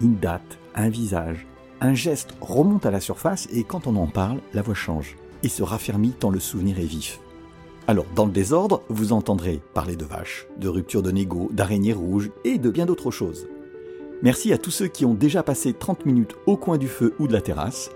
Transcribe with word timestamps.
Une 0.00 0.16
date, 0.16 0.58
un 0.74 0.88
visage, 0.88 1.46
un 1.80 1.94
geste 1.94 2.34
remonte 2.40 2.86
à 2.86 2.90
la 2.90 3.00
surface 3.00 3.48
et 3.52 3.64
quand 3.64 3.86
on 3.86 3.96
en 3.96 4.06
parle, 4.06 4.40
la 4.52 4.62
voix 4.62 4.74
change 4.74 5.16
et 5.42 5.48
se 5.48 5.62
raffermit 5.62 6.12
tant 6.12 6.30
le 6.30 6.40
souvenir 6.40 6.78
est 6.78 6.84
vif. 6.84 7.20
Alors, 7.86 8.06
dans 8.14 8.24
le 8.24 8.32
désordre, 8.32 8.82
vous 8.88 9.12
entendrez 9.12 9.60
parler 9.74 9.94
de 9.94 10.06
vaches, 10.06 10.46
de 10.58 10.68
rupture 10.68 11.02
de 11.02 11.10
négo, 11.10 11.50
d'araignées 11.52 11.92
rouges 11.92 12.30
et 12.44 12.58
de 12.58 12.70
bien 12.70 12.86
d'autres 12.86 13.10
choses. 13.10 13.46
Merci 14.22 14.54
à 14.54 14.58
tous 14.58 14.70
ceux 14.70 14.88
qui 14.88 15.04
ont 15.04 15.12
déjà 15.12 15.42
passé 15.42 15.74
30 15.74 16.06
minutes 16.06 16.34
au 16.46 16.56
coin 16.56 16.78
du 16.78 16.88
feu 16.88 17.14
ou 17.18 17.28
de 17.28 17.34
la 17.34 17.42
terrasse. 17.42 17.90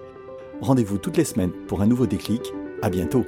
Rendez-vous 0.61 0.99
toutes 0.99 1.17
les 1.17 1.25
semaines 1.25 1.53
pour 1.67 1.81
un 1.81 1.87
nouveau 1.87 2.07
déclic. 2.07 2.53
À 2.83 2.91
bientôt. 2.91 3.25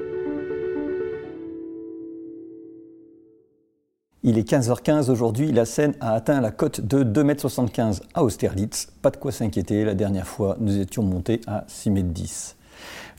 Il 4.22 4.36
est 4.36 4.46
15h15 4.46 5.10
aujourd'hui, 5.10 5.50
la 5.50 5.64
Seine 5.64 5.94
a 5.98 6.12
atteint 6.12 6.42
la 6.42 6.50
cote 6.50 6.82
de 6.82 7.02
2,75 7.02 7.80
m 7.80 8.08
à 8.12 8.22
Austerlitz. 8.22 8.88
Pas 9.00 9.08
de 9.08 9.16
quoi 9.16 9.32
s'inquiéter, 9.32 9.82
la 9.82 9.94
dernière 9.94 10.26
fois 10.26 10.58
nous 10.60 10.78
étions 10.78 11.02
montés 11.02 11.40
à 11.46 11.64
6,10 11.70 11.88
m. 11.96 12.12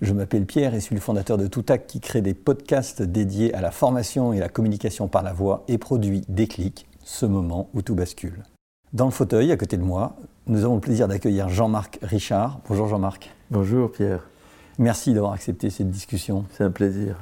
Je 0.03 0.14
m'appelle 0.14 0.45
Pierre 0.45 0.75
et 0.75 0.80
suis 0.80 0.94
le 0.94 1.02
fondateur 1.02 1.40
de 1.40 1.48
Toutac 1.48 1.88
qui 1.88 2.02
crée 2.02 2.22
des 2.22 2.36
podcasts 2.36 3.02
dédiés 3.02 3.52
à 3.56 3.62
la 3.62 3.72
formation 3.72 4.31
et 4.31 4.38
la 4.38 4.48
communication 4.48 5.08
par 5.08 5.23
la 5.23 5.34
voix 5.34 5.64
et 5.67 5.80
produit 5.80 6.22
Déclic, 6.30 6.86
ce 7.03 7.25
moment 7.25 7.70
où 7.73 7.81
tout 7.81 7.95
bascule. 7.95 8.44
Dans 8.94 9.06
le 9.06 9.12
fauteuil, 9.12 9.52
à 9.52 9.58
côté 9.58 9.78
de 9.78 9.84
moi, 9.84 10.18
nous 10.45 10.64
avons 10.64 10.75
le 10.75 10.81
plaisir 10.81 11.08
d'accueillir 11.08 11.50
Jean-Marc 11.50 11.97
Richard. 12.03 12.59
Bonjour 12.70 12.88
Jean-Marc. 12.88 13.31
Bonjour 13.50 13.92
Pierre. 13.92 14.30
Merci 14.78 15.16
d'avoir 15.16 15.34
accepté 15.34 15.72
cette 15.72 15.90
discussion. 15.90 16.45
C'est 16.52 16.64
un 16.64 16.70
plaisir. 16.70 17.16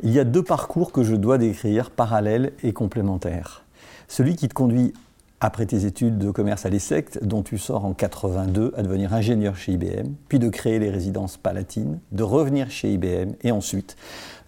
Il 0.00 0.12
y 0.12 0.20
a 0.20 0.24
deux 0.24 0.44
parcours 0.44 0.92
que 0.92 1.02
je 1.02 1.16
dois 1.16 1.38
décrire, 1.38 1.90
parallèles 1.90 2.52
et 2.62 2.72
complémentaires. 2.72 3.64
Celui 4.06 4.36
qui 4.36 4.48
te 4.48 4.54
conduit 4.54 4.92
après 5.40 5.66
tes 5.66 5.86
études 5.86 6.18
de 6.18 6.30
commerce 6.30 6.66
à 6.66 6.68
l'ESSEC, 6.68 7.24
dont 7.24 7.42
tu 7.42 7.58
sors 7.58 7.84
en 7.84 7.94
82 7.94 8.74
à 8.76 8.82
devenir 8.82 9.12
ingénieur 9.12 9.56
chez 9.56 9.72
IBM, 9.72 10.14
puis 10.28 10.38
de 10.38 10.48
créer 10.48 10.78
les 10.78 10.90
résidences 10.90 11.36
palatines, 11.36 11.98
de 12.12 12.22
revenir 12.22 12.70
chez 12.70 12.92
IBM 12.92 13.32
et 13.42 13.50
ensuite 13.50 13.96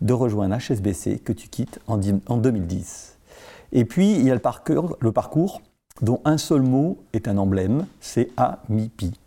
de 0.01 0.13
rejoindre 0.13 0.57
HSBC 0.57 1.19
que 1.19 1.33
tu 1.33 1.49
quittes 1.49 1.81
en 1.87 1.97
2010. 1.97 3.19
Et 3.73 3.85
puis 3.85 4.13
il 4.13 4.23
y 4.23 4.31
a 4.31 4.35
le 4.35 4.41
parcours, 4.41 4.97
le 5.01 5.13
parcours 5.13 5.63
dont 6.03 6.21
un 6.25 6.39
seul 6.39 6.63
mot 6.63 6.99
est 7.13 7.29
un 7.29 7.39
emblème, 7.39 7.87
c'est 8.01 8.31
AMIPI. 8.37 9.20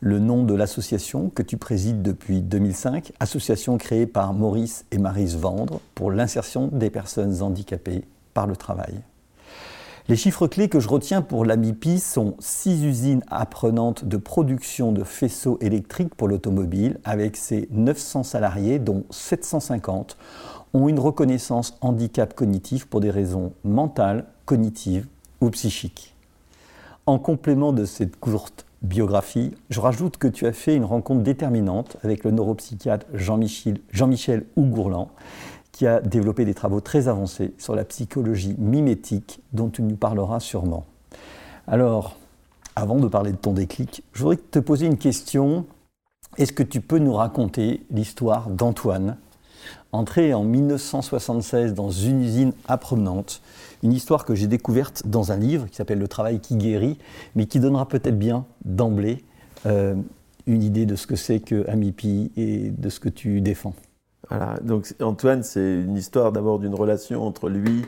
Le 0.00 0.20
nom 0.20 0.44
de 0.44 0.54
l'association 0.54 1.28
que 1.28 1.42
tu 1.42 1.56
présides 1.56 2.02
depuis 2.02 2.40
2005, 2.40 3.12
association 3.18 3.78
créée 3.78 4.06
par 4.06 4.32
Maurice 4.32 4.84
et 4.92 4.98
Marise 4.98 5.36
Vendre 5.36 5.80
pour 5.96 6.12
l'insertion 6.12 6.68
des 6.68 6.88
personnes 6.88 7.42
handicapées 7.42 8.04
par 8.32 8.46
le 8.46 8.54
travail. 8.54 9.00
Les 10.06 10.14
chiffres 10.14 10.46
clés 10.46 10.68
que 10.68 10.78
je 10.78 10.88
retiens 10.88 11.20
pour 11.20 11.44
l'AMIPI 11.44 11.98
sont 11.98 12.36
six 12.38 12.84
usines 12.84 13.24
apprenantes 13.26 14.04
de 14.04 14.16
production 14.16 14.92
de 14.92 15.02
faisceaux 15.02 15.58
électriques 15.60 16.14
pour 16.14 16.28
l'automobile, 16.28 17.00
avec 17.02 17.36
ses 17.36 17.68
900 17.72 18.22
salariés, 18.22 18.78
dont 18.78 19.04
750 19.10 20.16
ont 20.74 20.88
une 20.88 21.00
reconnaissance 21.00 21.76
handicap 21.80 22.34
cognitif 22.34 22.86
pour 22.86 23.00
des 23.00 23.10
raisons 23.10 23.52
mentales, 23.64 24.26
cognitives 24.46 25.08
ou 25.40 25.50
psychiques. 25.50 26.14
En 27.04 27.18
complément 27.18 27.72
de 27.72 27.84
cette 27.84 28.16
courte 28.16 28.64
biographie, 28.82 29.54
je 29.70 29.80
rajoute 29.80 30.16
que 30.16 30.28
tu 30.28 30.46
as 30.46 30.52
fait 30.52 30.74
une 30.74 30.84
rencontre 30.84 31.22
déterminante 31.22 31.96
avec 32.02 32.24
le 32.24 32.30
neuropsychiatre 32.30 33.06
Jean-Michel 33.12 33.78
Jean 33.90 34.10
qui 35.72 35.86
a 35.86 36.00
développé 36.00 36.44
des 36.44 36.54
travaux 36.54 36.80
très 36.80 37.08
avancés 37.08 37.54
sur 37.58 37.74
la 37.74 37.84
psychologie 37.84 38.56
mimétique 38.58 39.40
dont 39.52 39.68
tu 39.68 39.82
nous 39.82 39.96
parleras 39.96 40.40
sûrement. 40.40 40.86
Alors, 41.66 42.16
avant 42.74 42.96
de 42.96 43.08
parler 43.08 43.32
de 43.32 43.36
ton 43.36 43.52
déclic, 43.52 44.02
je 44.12 44.22
voudrais 44.22 44.36
te 44.36 44.58
poser 44.58 44.86
une 44.86 44.98
question. 44.98 45.66
Est-ce 46.36 46.52
que 46.52 46.62
tu 46.62 46.80
peux 46.80 46.98
nous 46.98 47.12
raconter 47.12 47.84
l'histoire 47.90 48.50
d'Antoine, 48.50 49.16
entré 49.92 50.34
en 50.34 50.44
1976 50.44 51.74
dans 51.74 51.90
une 51.90 52.22
usine 52.22 52.52
apprenante, 52.66 53.40
une 53.82 53.92
histoire 53.92 54.24
que 54.24 54.34
j'ai 54.34 54.46
découverte 54.46 55.06
dans 55.06 55.32
un 55.32 55.36
livre 55.36 55.66
qui 55.66 55.76
s'appelle 55.76 55.98
Le 55.98 56.08
travail 56.08 56.40
qui 56.40 56.56
guérit, 56.56 56.98
mais 57.34 57.46
qui 57.46 57.60
donnera 57.60 57.88
peut-être 57.88 58.18
bien 58.18 58.44
d'emblée 58.64 59.24
euh, 59.66 59.94
une 60.46 60.62
idée 60.62 60.86
de 60.86 60.96
ce 60.96 61.06
que 61.06 61.16
c'est 61.16 61.40
que 61.40 61.68
Amipi 61.68 62.30
et 62.36 62.70
de 62.70 62.88
ce 62.88 63.00
que 63.00 63.08
tu 63.08 63.40
défends. 63.40 63.74
Voilà, 64.28 64.58
donc 64.62 64.94
Antoine, 65.00 65.42
c'est 65.42 65.80
une 65.80 65.96
histoire 65.96 66.32
d'abord 66.32 66.58
d'une 66.58 66.74
relation 66.74 67.26
entre 67.26 67.48
lui 67.48 67.82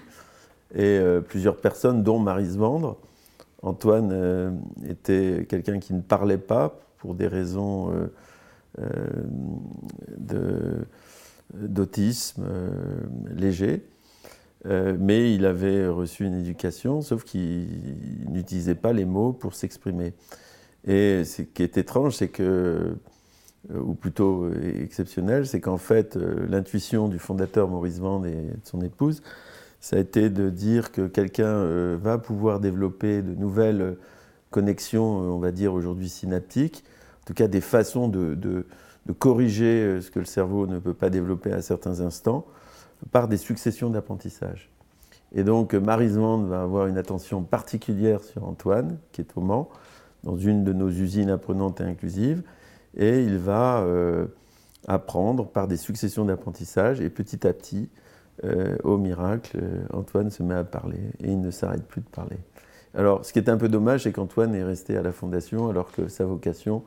et 0.75 0.99
euh, 0.99 1.21
plusieurs 1.21 1.57
personnes, 1.57 2.03
dont 2.03 2.19
Marise 2.19 2.57
Vendre. 2.57 2.97
Antoine 3.63 4.11
euh, 4.13 4.51
était 4.89 5.47
quelqu'un 5.49 5.79
qui 5.79 5.93
ne 5.93 6.01
parlait 6.01 6.39
pas 6.39 6.79
pour 6.99 7.15
des 7.15 7.27
raisons 7.27 7.93
euh, 8.81 10.83
d'autisme 11.55 12.45
léger, 13.35 13.85
mais 14.65 15.35
il 15.35 15.47
avait 15.47 15.87
reçu 15.89 16.25
une 16.25 16.39
éducation, 16.39 17.01
sauf 17.01 17.25
qu'il 17.25 17.97
n'utilisait 18.29 18.75
pas 18.75 18.93
les 18.93 19.05
mots 19.05 19.33
pour 19.33 19.55
s'exprimer. 19.55 20.13
Et 20.87 21.25
ce 21.25 21.43
qui 21.43 21.63
est 21.63 21.77
étrange, 21.77 22.17
c'est 22.17 22.29
que 22.29 22.95
euh, 23.71 23.79
ou 23.79 23.95
plutôt 23.95 24.45
euh, 24.45 24.83
exceptionnel, 24.83 25.47
c'est 25.47 25.61
qu'en 25.61 25.77
fait, 25.77 26.17
euh, 26.17 26.47
l'intuition 26.49 27.09
du 27.09 27.19
fondateur 27.19 27.69
Maurice 27.69 27.99
Vande 27.99 28.27
et 28.27 28.33
de 28.33 28.61
son 28.65 28.81
épouse, 28.81 29.23
ça 29.81 29.97
a 29.97 29.99
été 29.99 30.31
de 30.31 30.49
dire 30.49 30.93
que 30.93 31.07
quelqu'un 31.07 31.65
va 31.97 32.19
pouvoir 32.19 32.61
développer 32.61 33.23
de 33.23 33.35
nouvelles 33.35 33.97
connexions, 34.51 35.03
on 35.03 35.39
va 35.39 35.53
dire 35.53 35.73
aujourd'hui 35.73 36.11
synaptiques, 36.11 36.85
en 37.23 37.27
tout 37.27 37.33
cas 37.33 37.49
des 37.49 37.63
façons 37.63 38.07
de, 38.07 38.67
corriger 39.13 40.01
ce 40.01 40.11
que 40.11 40.19
le 40.19 40.25
cerveau 40.25 40.67
ne 40.67 40.79
peut 40.79 40.95
pas 40.95 41.11
développer 41.11 41.53
à 41.53 41.63
certains 41.63 42.01
instants, 42.01 42.47
par 43.13 43.29
des 43.29 43.37
successions 43.37 43.91
d'apprentissage. 43.91 44.71
Et 45.33 45.45
donc, 45.45 45.75
Maurice 45.75 46.13
Vande 46.13 46.49
va 46.49 46.63
avoir 46.63 46.87
une 46.87 46.99
attention 46.99 47.43
particulière 47.43 48.23
sur 48.23 48.45
Antoine, 48.45 48.99
qui 49.13 49.21
est 49.21 49.37
au 49.37 49.41
Mans, 49.41 49.71
dans 50.25 50.37
une 50.37 50.65
de 50.65 50.73
nos 50.73 50.91
usines 50.91 51.31
apprenantes 51.31 51.81
et 51.81 51.85
inclusives 51.85 52.43
et 52.97 53.23
il 53.23 53.39
va 53.39 53.81
euh, 53.81 54.27
apprendre 54.87 55.47
par 55.47 55.69
des 55.69 55.77
successions 55.77 56.25
d'apprentissage, 56.25 57.01
et 57.01 57.11
petit 57.11 57.47
à 57.47 57.53
petit, 57.53 57.89
euh, 58.45 58.77
au 58.85 58.97
miracle, 58.97 59.59
euh, 59.63 59.83
Antoine 59.93 60.31
se 60.31 60.43
met 60.43 60.55
à 60.55 60.65
parler, 60.65 61.01
et 61.21 61.31
il 61.31 61.41
ne 61.41 61.51
s'arrête 61.51 61.87
plus 61.87 62.01
de 62.01 62.09
parler. 62.09 62.39
Alors, 62.95 63.25
ce 63.25 63.33
qui 63.33 63.39
est 63.39 63.49
un 63.49 63.57
peu 63.57 63.69
dommage, 63.69 64.05
c'est 64.05 64.13
qu'Antoine 64.13 64.55
est 64.55 64.65
resté 64.65 64.97
à 64.97 65.03
la 65.03 65.13
Fondation, 65.13 65.69
alors 65.69 65.93
que 65.93 66.09
sa 66.09 66.25
vocation, 66.25 66.83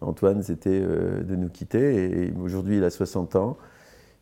Antoine, 0.00 0.42
c'était 0.42 0.80
de 0.80 1.36
nous 1.36 1.48
quitter, 1.48 2.26
et 2.26 2.34
aujourd'hui, 2.40 2.78
il 2.78 2.84
a 2.84 2.90
60 2.90 3.36
ans. 3.36 3.56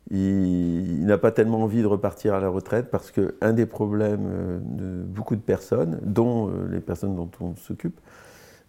Il, 0.09 1.05
n'a 1.05 1.17
pas 1.17 1.31
tellement 1.31 1.61
envie 1.61 1.81
de 1.81 1.87
repartir 1.87 2.33
à 2.33 2.39
la 2.39 2.49
retraite 2.49 2.89
parce 2.89 3.11
qu'un 3.11 3.53
des 3.53 3.65
problèmes 3.65 4.61
de 4.63 5.03
beaucoup 5.03 5.35
de 5.35 5.41
personnes, 5.41 5.99
dont 6.03 6.49
les 6.69 6.79
personnes 6.79 7.15
dont 7.15 7.29
on 7.41 7.55
s'occupe, 7.55 7.99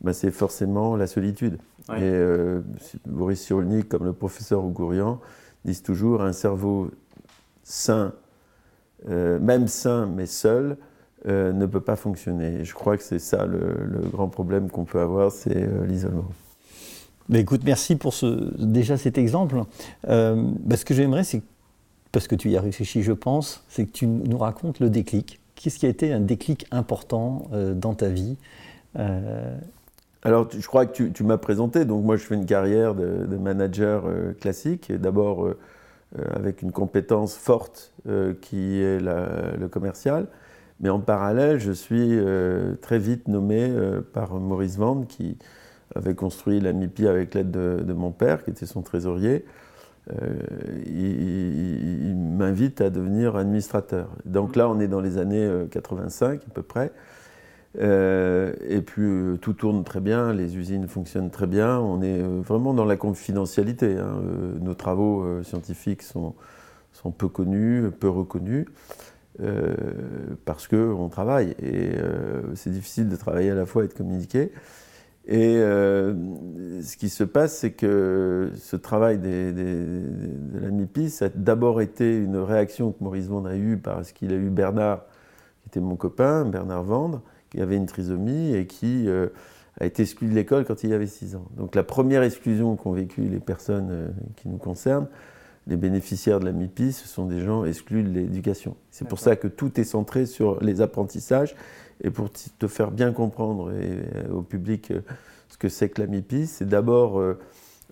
bah, 0.01 0.13
c'est 0.13 0.31
forcément 0.31 0.97
la 0.97 1.07
solitude. 1.07 1.59
Et 1.97 2.03
euh, 2.03 2.61
Boris 3.07 3.41
Cyrulnik, 3.41 3.89
comme 3.89 4.05
le 4.05 4.13
professeur 4.13 4.65
Ougourian, 4.65 5.21
disent 5.65 5.83
toujours 5.83 6.23
un 6.23 6.33
cerveau 6.33 6.91
sain, 7.63 8.13
euh, 9.09 9.39
même 9.41 9.69
sain 9.69 10.07
mais 10.07 10.27
seul, 10.27 10.77
euh, 11.27 11.53
ne 11.53 11.67
peut 11.67 11.81
pas 11.81 11.97
fonctionner. 11.97 12.65
je 12.65 12.75
crois 12.75 12.97
que 12.97 13.03
c'est 13.03 13.19
ça 13.19 13.47
le, 13.47 14.01
grand 14.13 14.29
problème 14.29 14.71
qu'on 14.71 14.85
peut 14.85 15.01
avoir, 15.01 15.33
c'est 15.33 15.69
l'isolement. 15.87 16.29
Mais 17.29 17.41
écoute, 17.41 17.63
merci 17.65 17.97
pour 17.97 18.15
déjà 18.59 18.97
cet 18.97 19.19
exemple. 19.19 19.63
Bah, 20.07 20.77
ce 20.77 20.85
que 20.85 20.95
j'aimerais, 20.95 21.25
c'est, 21.25 21.43
parce 22.13 22.27
que 22.27 22.35
tu 22.35 22.51
y 22.51 22.57
as 22.57 22.61
réfléchi, 22.61 23.03
je 23.03 23.13
pense, 23.13 23.65
c'est 23.69 23.85
que 23.85 23.93
tu 23.93 24.07
nous 24.07 24.39
racontes 24.39 24.81
le 24.81 24.89
déclic. 24.89 25.41
Qu'est-ce 25.55 25.79
qui 25.79 25.87
a 25.87 25.89
été 25.89 26.13
un 26.13 26.21
déclic 26.21 26.67
important 26.71 27.51
dans 27.75 27.95
ta 27.95 28.09
vie 28.09 28.37
alors, 30.25 30.49
je 30.51 30.67
crois 30.67 30.85
que 30.85 31.05
tu, 31.05 31.23
m'as 31.23 31.39
présenté. 31.39 31.85
Donc, 31.85 32.05
moi, 32.05 32.17
je 32.17 32.25
fais 32.25 32.35
une 32.35 32.45
carrière 32.45 32.97
de, 32.97 33.37
manager 33.37 34.03
euh, 34.05 34.33
classique. 34.33 34.91
D'abord, 34.91 35.47
euh, 35.47 35.57
euh, 36.19 36.25
avec 36.35 36.63
une 36.63 36.73
compétence 36.73 37.37
forte 37.37 37.93
qui 38.41 38.81
est 38.81 38.99
le 38.99 39.69
commercial. 39.69 40.27
Mais 40.81 40.91
en 40.91 41.01
parallèle, 41.01 41.59
je 41.59 41.73
suis 41.73 42.17
euh, 42.19 42.75
très 42.81 42.99
vite 42.99 43.29
nommé 43.29 43.69
euh, 43.69 44.01
par 44.01 44.35
Maurice 44.35 44.77
Vande, 44.77 45.07
qui 45.07 45.37
avait 45.99 46.15
construit 46.15 46.61
la 46.61 46.73
MIPI 46.73 47.09
avec 47.09 47.35
l'aide 47.35 47.51
de, 47.51 47.93
mon 47.93 48.11
père, 48.11 48.45
qui 48.45 48.51
était 48.51 48.67
son 48.67 48.83
trésorier. 48.83 49.45
il, 50.87 52.15
m'invite 52.17 52.81
à 52.81 52.89
devenir 52.89 53.37
administrateur. 53.37 54.09
Donc 54.25 54.55
là, 54.57 54.69
on 54.69 54.79
est 54.81 54.89
dans 54.89 55.01
les 55.01 55.19
années 55.19 55.51
85 55.71 56.41
à 56.47 56.51
peu 56.55 56.63
près. 56.63 56.93
et 57.79 58.81
puis 58.87 59.39
tout 59.41 59.53
tourne 59.55 59.83
très 59.83 60.01
bien, 60.01 60.33
les 60.33 60.57
usines 60.57 60.87
fonctionnent 60.87 61.31
très 61.31 61.49
bien, 61.49 61.79
on 61.79 62.01
est 62.01 62.23
vraiment 62.23 62.75
dans 62.75 62.85
la 62.85 62.97
confidentialité. 62.97 63.97
Hein. 63.99 64.21
nos 64.61 64.75
travaux 64.75 65.43
scientifiques 65.43 66.03
sont, 66.03 66.35
sont 66.93 67.11
peu 67.11 67.29
connus, 67.29 67.91
peu 67.99 68.09
reconnus. 68.09 68.67
Euh, 69.41 69.77
parce 70.45 70.67
qu'on 70.67 71.09
travaille 71.09 71.55
et 71.63 71.93
euh, 71.95 72.57
c'est 72.57 72.71
difficile 72.71 73.09
de 73.09 73.15
travailler 73.15 73.51
à 73.51 73.55
la 73.55 73.67
fois 73.67 73.85
et 73.85 73.89
de 73.89 73.93
communiquer. 73.93 74.51
Et 75.31 75.59
euh, 75.59 76.15
ce 76.83 76.97
qui 76.97 77.11
se 77.11 77.23
passe, 77.23 77.59
c'est 77.59 77.73
que 77.73 78.51
ce 78.57 78.77
travail 78.77 79.19
de 79.19 79.53
la 80.55 80.71
MIPI, 80.71 81.13
a 81.21 81.29
d'abord 81.29 81.83
été 81.83 82.17
une 82.17 82.39
réaction 82.39 82.93
que 82.93 83.05
Maurice 83.05 83.27
Vendre 83.27 83.51
a 83.51 83.57
eue 83.57 83.77
parce 83.77 84.13
qu'il 84.13 84.33
a 84.33 84.37
eu 84.37 84.49
Bernard, 84.49 85.05
qui 85.63 85.69
était 85.69 85.81
mon 85.81 85.97
copain, 85.97 86.47
Bernard 86.47 86.83
Vendre, 86.83 87.23
qui 87.51 87.61
avait 87.61 87.77
une 87.77 87.85
trisomie 87.85 88.55
et 88.55 88.67
qui 88.67 89.07
a 89.79 89.85
été 89.85 90.03
exclu 90.03 90.29
de 90.29 90.35
l'école 90.35 90.65
quand 90.65 90.83
il 90.83 90.95
avait 90.95 91.07
6 91.07 91.37
ans. 91.37 91.47
Donc 91.59 91.75
la 91.75 91.83
première 91.83 92.23
exclusion 92.23 92.77
qu'ont 92.77 92.93
vécu 92.93 93.21
les 93.23 93.41
personnes 93.41 94.15
qui 94.37 94.49
nous 94.49 94.57
concernent, 94.57 95.09
les 95.69 95.77
bénéficiaires 95.77 96.41
de 96.41 96.47
la 96.47 96.53
MIPI, 96.53 96.93
ce 96.93 97.07
sont 97.07 97.27
des 97.27 97.41
gens 97.41 97.65
exclus 97.65 98.03
de 98.03 98.09
l'éducation. 98.09 98.77
C'est 98.91 99.07
pour 99.07 99.19
ça 99.19 99.37
que 99.37 99.49
tout 99.49 99.79
est 99.79 99.85
centré 99.85 100.27
sur 100.27 100.63
les 100.63 100.81
apprentissages. 100.81 101.55
Et 102.03 102.11
pour 102.11 102.31
te 102.31 102.69
faire 102.69 102.91
bien 102.91 103.13
comprendre 103.13 103.73
et, 103.73 104.31
au 104.31 104.43
public 104.43 104.93
euh, 104.93 105.01
ce 105.49 105.59
que 105.59 105.69
c'est 105.69 105.89
que 105.89 106.01
la 106.01 106.07
MIPI, 106.07 106.47
c'est 106.47 106.69
d'abord, 106.69 107.19
euh, 107.19 107.39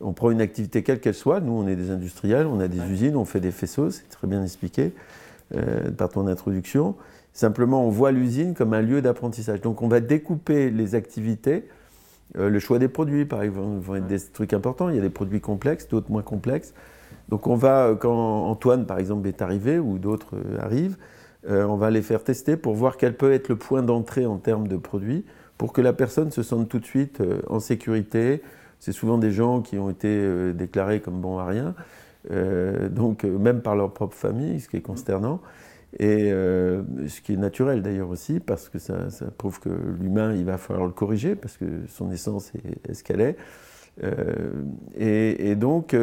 on 0.01 0.13
prend 0.13 0.31
une 0.31 0.41
activité 0.41 0.83
quelle 0.85 1.01
qu'elle 1.01 1.15
soit. 1.15 1.41
Nous, 1.41 1.53
on 1.53 1.67
est 1.67 1.75
des 1.75 1.91
industriels, 1.91 2.47
on 2.47 2.61
a 2.61 2.69
des 2.69 2.81
usines, 2.89 3.17
on 3.17 3.25
fait 3.25 3.41
des 3.41 3.51
faisceaux, 3.51 3.91
c'est 3.91 4.09
très 4.09 4.29
bien 4.29 4.43
expliqué 4.45 4.93
euh, 5.55 5.91
par 5.91 6.09
ton 6.09 6.29
introduction. 6.29 6.95
Simplement, 7.33 7.85
on 7.85 7.91
voit 7.91 8.13
l'usine 8.13 8.55
comme 8.55 8.75
un 8.75 8.81
lieu 8.81 9.03
d'apprentissage. 9.03 9.61
Donc, 9.61 9.83
on 9.83 9.89
va 9.89 10.01
découper 10.01 10.71
les 10.71 10.95
activités. 10.95 11.69
le 12.35 12.59
choix 12.61 12.79
des 12.79 12.89
produits, 12.89 13.27
par 13.27 13.43
exemple, 13.43 13.81
vont 13.81 13.97
être 13.97 14.07
des 14.07 14.21
trucs 14.21 14.53
importants. 14.53 14.89
Il 14.89 14.97
y 14.97 14.99
a 14.99 15.03
des 15.03 15.11
produits 15.11 15.41
complexes, 15.41 15.89
d'autres 15.89 16.11
moins 16.11 16.23
complexes. 16.23 16.73
Donc 17.29 17.47
on 17.47 17.57
va, 17.57 17.97
quand 17.99 18.47
Antoine 18.47 18.87
par 18.87 18.99
exemple 18.99 19.27
est 19.29 19.43
arrivé 19.43 19.79
ou 19.79 19.99
d'autres 19.99 20.37
euh, 20.37 20.61
arrivent, 20.61 20.97
euh, 21.49 21.65
on 21.65 21.77
va 21.77 21.91
les 21.91 22.03
faire 22.03 22.23
tester 22.25 22.57
pour 22.57 22.75
voir 22.75 22.97
quel 22.97 23.17
peut 23.17 23.33
être 23.33 23.49
le 23.49 23.57
point 23.57 23.83
d'entrée 23.83 24.27
en 24.27 24.37
termes 24.37 24.69
de 24.69 24.77
produits 24.77 25.25
pour 25.59 25.73
que 25.73 25.81
la 25.81 25.93
personne 25.93 26.31
se 26.31 26.43
sente 26.43 26.69
tout 26.69 26.79
de 26.79 26.85
suite 26.85 27.21
euh, 27.21 27.41
en 27.49 27.61
sécurité. 27.61 28.43
C'est 28.79 28.93
souvent 28.93 29.19
des 29.19 29.33
gens 29.33 29.63
qui 29.63 29.79
ont 29.79 29.91
été 29.91 30.53
déclarés 30.53 31.01
comme 31.01 31.19
bons 31.23 31.39
à 31.39 31.47
rien, 31.47 31.75
donc 32.91 33.25
même 33.25 33.63
par 33.63 33.75
leur 33.75 33.91
propre 33.91 34.15
famille, 34.15 34.61
ce 34.61 34.69
qui 34.69 34.77
est 34.77 34.83
consternant. 34.83 35.41
Et 35.99 36.29
ce 36.29 37.21
qui 37.23 37.33
est 37.33 37.39
naturel 37.39 37.81
d'ailleurs 37.81 38.11
aussi, 38.11 38.39
parce 38.39 38.69
que 38.69 38.79
ça, 38.79 39.07
prouve 39.39 39.61
que 39.61 39.71
l'humain, 39.99 40.35
il 40.35 40.45
va 40.45 40.59
falloir 40.59 40.87
le 40.87 40.93
corriger, 40.93 41.37
parce 41.37 41.57
que 41.57 41.65
son 41.89 42.11
essence 42.11 42.53
est, 42.87 42.93
ce 42.93 43.03
qu'elle 43.03 43.23
est. 43.23 43.37
Et, 44.99 45.55
donc, 45.57 45.97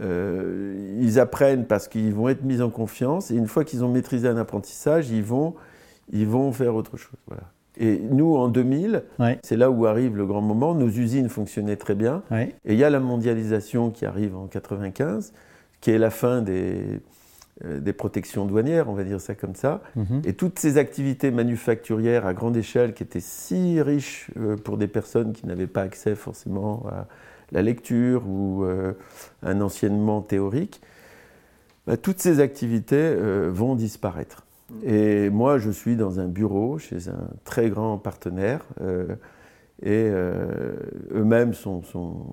euh, 0.00 0.98
ils 1.00 1.18
apprennent 1.18 1.66
parce 1.66 1.88
qu'ils 1.88 2.14
vont 2.14 2.28
être 2.28 2.42
mis 2.42 2.60
en 2.60 2.70
confiance, 2.70 3.30
et 3.30 3.34
une 3.34 3.46
fois 3.46 3.64
qu'ils 3.64 3.84
ont 3.84 3.88
maîtrisé 3.88 4.28
un 4.28 4.36
apprentissage, 4.36 5.10
ils 5.10 5.22
vont, 5.22 5.54
ils 6.12 6.26
vont 6.26 6.52
faire 6.52 6.74
autre 6.74 6.96
chose. 6.96 7.18
Voilà. 7.26 7.44
Et 7.76 7.98
nous, 7.98 8.36
en 8.36 8.48
2000, 8.48 9.02
c'est 9.42 9.56
là 9.56 9.68
où 9.70 9.86
arrive 9.86 10.16
le 10.16 10.26
grand 10.26 10.42
moment, 10.42 10.74
nos 10.74 10.88
usines 10.88 11.28
fonctionnaient 11.28 11.76
très 11.76 11.96
bien, 11.96 12.22
et 12.32 12.52
il 12.64 12.76
y 12.76 12.84
a 12.84 12.90
la 12.90 13.00
mondialisation 13.00 13.90
qui 13.90 14.06
arrive 14.06 14.36
en 14.36 14.46
95, 14.46 15.32
qui 15.80 15.90
est 15.90 15.98
la 15.98 16.10
fin 16.10 16.40
des, 16.40 17.00
euh, 17.64 17.78
des 17.78 17.92
protections 17.92 18.46
douanières, 18.46 18.88
on 18.88 18.94
va 18.94 19.04
dire 19.04 19.20
ça 19.20 19.36
comme 19.36 19.54
ça, 19.54 19.80
mhm. 19.94 20.22
et 20.24 20.32
toutes 20.32 20.58
ces 20.58 20.76
activités 20.76 21.30
manufacturières 21.30 22.26
à 22.26 22.34
grande 22.34 22.56
échelle 22.56 22.94
qui 22.94 23.04
étaient 23.04 23.20
si 23.20 23.80
riches 23.80 24.28
euh, 24.36 24.56
pour 24.56 24.76
des 24.76 24.88
personnes 24.88 25.32
qui 25.32 25.46
n'avaient 25.46 25.68
pas 25.68 25.82
accès 25.82 26.16
forcément 26.16 26.84
à 26.90 27.06
la 27.54 27.62
lecture 27.62 28.28
ou 28.28 28.64
euh, 28.64 28.92
un 29.42 29.60
enseignement 29.62 30.20
théorique, 30.20 30.82
bah, 31.86 31.96
toutes 31.96 32.18
ces 32.18 32.40
activités 32.40 32.96
euh, 32.96 33.48
vont 33.50 33.76
disparaître. 33.76 34.44
Mm. 34.70 34.88
Et 34.88 35.30
moi, 35.30 35.58
je 35.58 35.70
suis 35.70 35.96
dans 35.96 36.20
un 36.20 36.26
bureau 36.26 36.78
chez 36.78 37.08
un 37.08 37.28
très 37.44 37.70
grand 37.70 37.96
partenaire. 37.96 38.60
Euh, 38.82 39.06
et 39.82 40.08
eux-mêmes 41.12 41.52
sont, 41.52 41.82
sont, 41.82 42.24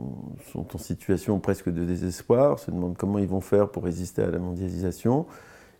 sont, 0.53 0.75
en 0.75 0.77
situation 0.77 1.39
presque 1.39 1.69
de 1.69 1.83
désespoir, 1.83 2.59
se 2.59 2.69
demandent 2.69 2.95
comment 2.95 3.17
ils 3.17 3.27
vont 3.27 3.41
faire 3.41 3.69
pour 3.69 3.83
résister 3.83 4.21
à 4.21 4.29
la 4.29 4.37
mondialisation. 4.37 5.25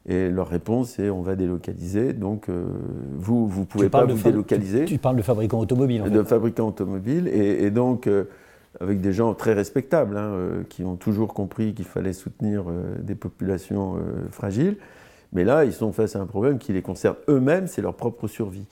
Et 0.07 0.29
leur 0.29 0.49
réponse 0.49 0.97
est 0.99 1.11
on 1.11 1.21
va 1.21 1.35
délocaliser. 1.35 2.13
Donc 2.13 2.49
vous, 2.49 3.47
vous 3.47 3.65
pouvez 3.65 3.89
pas 3.89 4.05
vous 4.05 4.21
délocaliser. 4.21 4.85
Tu, 4.85 4.97
parles 4.97 5.17
de 5.17 5.21
fabricants 5.21 5.59
automobiles. 5.59 6.01
En 6.01 6.09
de 6.09 6.23
fabricants 6.23 6.67
automobiles. 6.67 7.27
Et, 7.27 7.63
et 7.63 7.69
donc 7.69 8.09
avec 8.79 9.01
des 9.01 9.13
gens 9.13 9.33
très 9.33 9.53
respectables, 9.53 10.17
hein, 10.17 10.31
euh, 10.33 10.63
qui 10.69 10.83
ont 10.83 10.95
toujours 10.95 11.33
compris 11.33 11.73
qu'il 11.73 11.85
fallait 11.85 12.13
soutenir 12.13 12.65
euh, 12.69 12.95
des 12.99 13.15
populations 13.15 13.97
euh, 13.97 14.29
fragiles. 14.31 14.77
Mais 15.33 15.43
là, 15.43 15.65
ils 15.65 15.73
sont 15.73 15.91
face 15.91 16.15
à 16.15 16.19
un 16.19 16.25
problème 16.25 16.57
qui 16.57 16.73
les 16.73 16.81
concerne 16.81 17.15
eux-mêmes, 17.29 17.67
c'est 17.67 17.81
leur 17.81 17.95
propre 17.95 18.27
survie. 18.27 18.65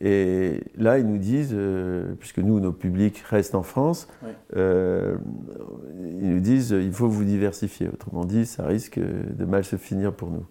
Et 0.00 0.60
là, 0.76 0.98
ils 0.98 1.06
nous 1.06 1.18
disent, 1.18 1.56
puisque 2.20 2.38
nous, 2.38 2.60
nos 2.60 2.70
publics 2.70 3.18
restent 3.28 3.56
en 3.56 3.64
France, 3.64 4.06
ils 4.54 5.18
nous 6.20 6.38
disent, 6.38 6.70
il 6.70 6.92
faut 6.92 7.08
vous 7.08 7.24
diversifier. 7.24 7.88
Autrement 7.88 8.24
dit, 8.24 8.46
ça 8.46 8.64
risque 8.64 9.00
de 9.00 9.44
mal 9.44 9.64
se 9.64 9.74
finir 9.74 10.12
pour 10.12 10.30
nous. 10.30 10.46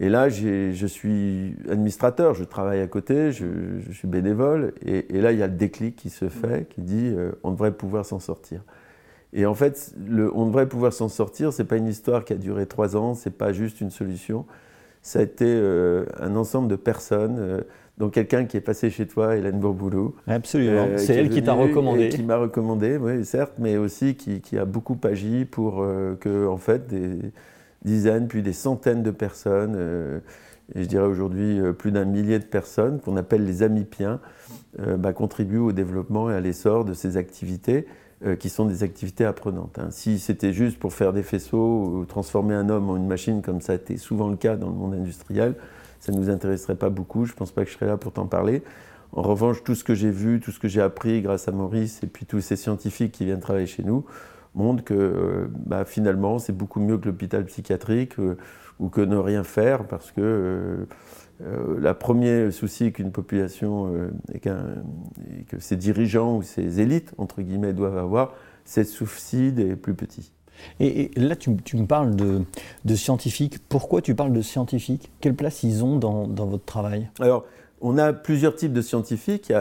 Et 0.00 0.08
là, 0.08 0.28
je 0.28 0.86
suis 0.86 1.54
administrateur, 1.68 2.34
je 2.34 2.44
travaille 2.44 2.80
à 2.80 2.86
côté, 2.86 3.30
je, 3.30 3.44
suis 3.92 4.08
bénévole, 4.08 4.72
et, 4.84 5.20
là, 5.20 5.32
il 5.32 5.38
y 5.38 5.42
a 5.42 5.46
le 5.46 5.52
déclic 5.52 5.96
qui 5.96 6.10
se 6.10 6.28
fait, 6.28 6.66
qui 6.70 6.80
dit 6.80 7.12
euh, 7.14 7.32
on 7.42 7.50
devrait 7.50 7.72
pouvoir 7.72 8.06
s'en 8.06 8.18
sortir. 8.18 8.62
Et 9.34 9.46
en 9.46 9.54
fait, 9.54 9.94
le, 10.06 10.34
on 10.34 10.46
devrait 10.46 10.68
pouvoir 10.68 10.92
s'en 10.92 11.08
sortir, 11.08 11.52
c'est 11.52 11.64
pas 11.64 11.76
une 11.76 11.88
histoire 11.88 12.24
qui 12.24 12.32
a 12.32 12.36
duré 12.36 12.66
trois 12.66 12.96
ans, 12.96 13.14
c'est 13.14 13.36
pas 13.36 13.52
juste 13.52 13.80
une 13.80 13.90
solution. 13.90 14.46
Ça 15.02 15.18
a 15.18 15.22
été 15.22 15.46
euh, 15.46 16.06
un 16.18 16.36
ensemble 16.36 16.68
de 16.68 16.76
personnes, 16.76 17.36
euh, 17.38 17.60
dont 17.98 18.08
quelqu'un 18.08 18.46
qui 18.46 18.56
est 18.56 18.62
passé 18.62 18.88
chez 18.88 19.06
toi, 19.06 19.36
Hélène 19.36 19.58
Bourboulou. 19.58 20.14
Absolument, 20.26 20.88
c'est 20.96 21.16
elle 21.16 21.28
qui 21.28 21.42
t'a 21.42 21.52
recommandé. 21.52 22.08
Qui 22.08 22.22
m'a 22.22 22.36
recommandé, 22.36 22.96
oui, 22.96 23.24
certes, 23.26 23.54
mais 23.58 23.76
aussi 23.76 24.14
qui, 24.14 24.40
qui 24.40 24.58
a 24.58 24.64
beaucoup 24.64 24.98
agi 25.04 25.44
pour 25.44 25.84
que, 26.20 26.46
en 26.46 26.56
fait, 26.56 26.86
des 26.86 27.30
dizaines, 27.84 28.28
puis 28.28 28.42
des 28.42 28.52
centaines 28.52 29.02
de 29.02 29.10
personnes, 29.10 29.74
euh, 29.76 30.20
et 30.74 30.82
je 30.82 30.88
dirais 30.88 31.06
aujourd'hui 31.06 31.60
euh, 31.60 31.72
plus 31.72 31.92
d'un 31.92 32.04
millier 32.04 32.38
de 32.38 32.44
personnes, 32.44 33.00
qu'on 33.00 33.16
appelle 33.16 33.44
les 33.44 33.62
amipiens, 33.62 34.20
euh, 34.80 34.96
bah, 34.96 35.12
contribuent 35.12 35.58
au 35.58 35.72
développement 35.72 36.30
et 36.30 36.34
à 36.34 36.40
l'essor 36.40 36.84
de 36.84 36.94
ces 36.94 37.16
activités 37.16 37.86
qui 38.38 38.50
sont 38.50 38.66
des 38.66 38.84
activités 38.84 39.24
apprenantes. 39.24 39.80
Hein. 39.80 39.88
Si 39.90 40.20
c'était 40.20 40.52
juste 40.52 40.78
pour 40.78 40.92
faire 40.92 41.12
des 41.12 41.24
faisceaux 41.24 41.86
ou 41.86 42.04
transformer 42.04 42.54
un 42.54 42.68
homme 42.68 42.88
en 42.88 42.96
une 42.96 43.08
machine, 43.08 43.42
comme 43.42 43.60
ça 43.60 43.72
a 43.72 43.74
été 43.74 43.96
souvent 43.96 44.28
le 44.28 44.36
cas 44.36 44.54
dans 44.54 44.68
le 44.68 44.76
monde 44.76 44.94
industriel, 44.94 45.56
ça 45.98 46.12
ne 46.12 46.18
nous 46.18 46.30
intéresserait 46.30 46.76
pas 46.76 46.88
beaucoup. 46.88 47.24
Je 47.24 47.32
ne 47.32 47.36
pense 47.36 47.50
pas 47.50 47.64
que 47.64 47.70
je 47.70 47.74
serais 47.74 47.86
là 47.86 47.96
pour 47.96 48.12
t'en 48.12 48.26
parler. 48.26 48.62
En 49.10 49.22
revanche, 49.22 49.64
tout 49.64 49.74
ce 49.74 49.82
que 49.82 49.96
j'ai 49.96 50.12
vu, 50.12 50.38
tout 50.38 50.52
ce 50.52 50.60
que 50.60 50.68
j'ai 50.68 50.80
appris 50.80 51.20
grâce 51.20 51.48
à 51.48 51.50
Maurice 51.52 52.00
et 52.04 52.06
puis 52.06 52.24
tous 52.24 52.40
ces 52.40 52.54
scientifiques 52.54 53.10
qui 53.10 53.24
viennent 53.24 53.40
travailler 53.40 53.66
chez 53.66 53.82
nous, 53.82 54.04
montre 54.54 54.84
que 54.84 54.94
euh, 54.94 55.46
bah, 55.50 55.84
finalement 55.84 56.38
c'est 56.38 56.52
beaucoup 56.52 56.80
mieux 56.80 56.98
que 56.98 57.06
l'hôpital 57.06 57.44
psychiatrique 57.46 58.18
euh, 58.18 58.36
ou 58.78 58.88
que 58.88 59.00
ne 59.00 59.16
rien 59.16 59.44
faire 59.44 59.86
parce 59.86 60.10
que 60.10 60.86
euh, 61.40 61.78
le 61.78 61.94
premier 61.94 62.50
souci 62.50 62.92
qu'une 62.92 63.12
population 63.12 64.10
et, 64.32 64.38
que 64.38 65.58
ses 65.58 65.76
dirigeants 65.76 66.36
ou 66.36 66.42
ses 66.42 66.80
élites, 66.80 67.14
entre 67.18 67.42
guillemets, 67.42 67.72
doivent 67.72 67.98
avoir, 67.98 68.34
c'est 68.64 68.84
de 68.84 68.88
souci 68.88 69.50
des 69.50 69.74
plus 69.74 69.94
petits. 69.94 70.32
Et, 70.78 71.10
là, 71.16 71.34
tu, 71.34 71.50
me 71.50 71.86
parles 71.86 72.14
de, 72.14 72.94
scientifiques. 72.94 73.58
Pourquoi 73.68 74.02
tu 74.02 74.14
parles 74.14 74.32
de 74.32 74.42
scientifiques? 74.42 75.10
Quelle 75.20 75.34
place 75.34 75.64
ils 75.64 75.82
ont 75.82 75.96
dans, 75.96 76.28
dans 76.28 76.46
votre 76.46 76.64
travail? 76.64 77.10
Alors, 77.18 77.44
on 77.82 77.98
a 77.98 78.12
plusieurs 78.12 78.54
types 78.54 78.72
de 78.72 78.80
scientifiques. 78.80 79.52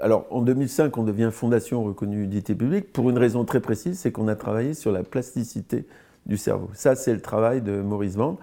alors, 0.00 0.26
en 0.30 0.42
2005, 0.42 0.96
on 0.98 1.02
devient 1.02 1.30
fondation 1.32 1.82
reconnue 1.82 2.26
d'utilité 2.26 2.54
publique 2.54 2.92
pour 2.92 3.08
une 3.10 3.18
raison 3.18 3.44
très 3.44 3.60
précise, 3.60 3.98
c'est 3.98 4.12
qu'on 4.12 4.28
a 4.28 4.36
travaillé 4.36 4.74
sur 4.74 4.92
la 4.92 5.02
plasticité 5.02 5.86
du 6.26 6.36
cerveau. 6.36 6.68
Ça, 6.74 6.94
c'est 6.94 7.14
le 7.14 7.20
travail 7.20 7.62
de 7.62 7.80
Maurice 7.80 8.16
Vand. 8.16 8.38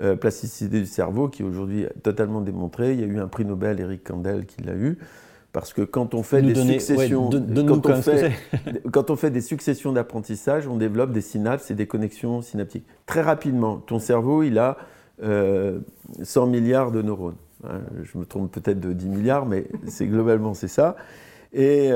Euh, 0.00 0.16
plasticité 0.16 0.80
du 0.80 0.86
cerveau, 0.86 1.28
qui 1.28 1.42
est 1.42 1.44
aujourd'hui 1.44 1.84
totalement 2.02 2.40
démontré. 2.40 2.94
Il 2.94 3.00
y 3.00 3.02
a 3.02 3.06
eu 3.06 3.18
un 3.18 3.28
prix 3.28 3.44
Nobel, 3.44 3.78
Eric 3.78 4.04
Kandel, 4.04 4.46
qui 4.46 4.62
l'a 4.62 4.74
eu. 4.74 4.96
Parce 5.52 5.74
que 5.74 5.82
quand 5.82 6.14
on 6.14 6.22
fait 6.22 6.40
des 6.40 6.54
successions, 6.54 7.28
quand, 8.90 9.10
on 9.10 9.16
fait, 9.16 9.30
des 9.30 9.42
successions 9.42 9.92
d'apprentissage, 9.92 10.66
on 10.66 10.76
développe 10.76 11.12
des 11.12 11.20
synapses 11.20 11.70
et 11.70 11.74
des 11.74 11.86
connexions 11.86 12.40
synaptiques. 12.40 12.86
Très 13.04 13.20
rapidement, 13.20 13.76
ton 13.76 13.98
cerveau, 13.98 14.42
il 14.42 14.58
a 14.58 14.78
100 15.20 16.46
milliards 16.46 16.90
de 16.90 17.02
neurones. 17.02 17.36
Hein, 17.64 17.80
je 18.02 18.18
me 18.18 18.24
trompe 18.24 18.50
peut-être 18.50 18.80
de 18.80 18.92
10 18.92 19.08
milliards, 19.08 19.46
mais 19.46 19.66
c'est 19.86 20.06
globalement 20.06 20.54
c'est 20.54 20.68
ça. 20.68 20.96
Et, 21.54 21.90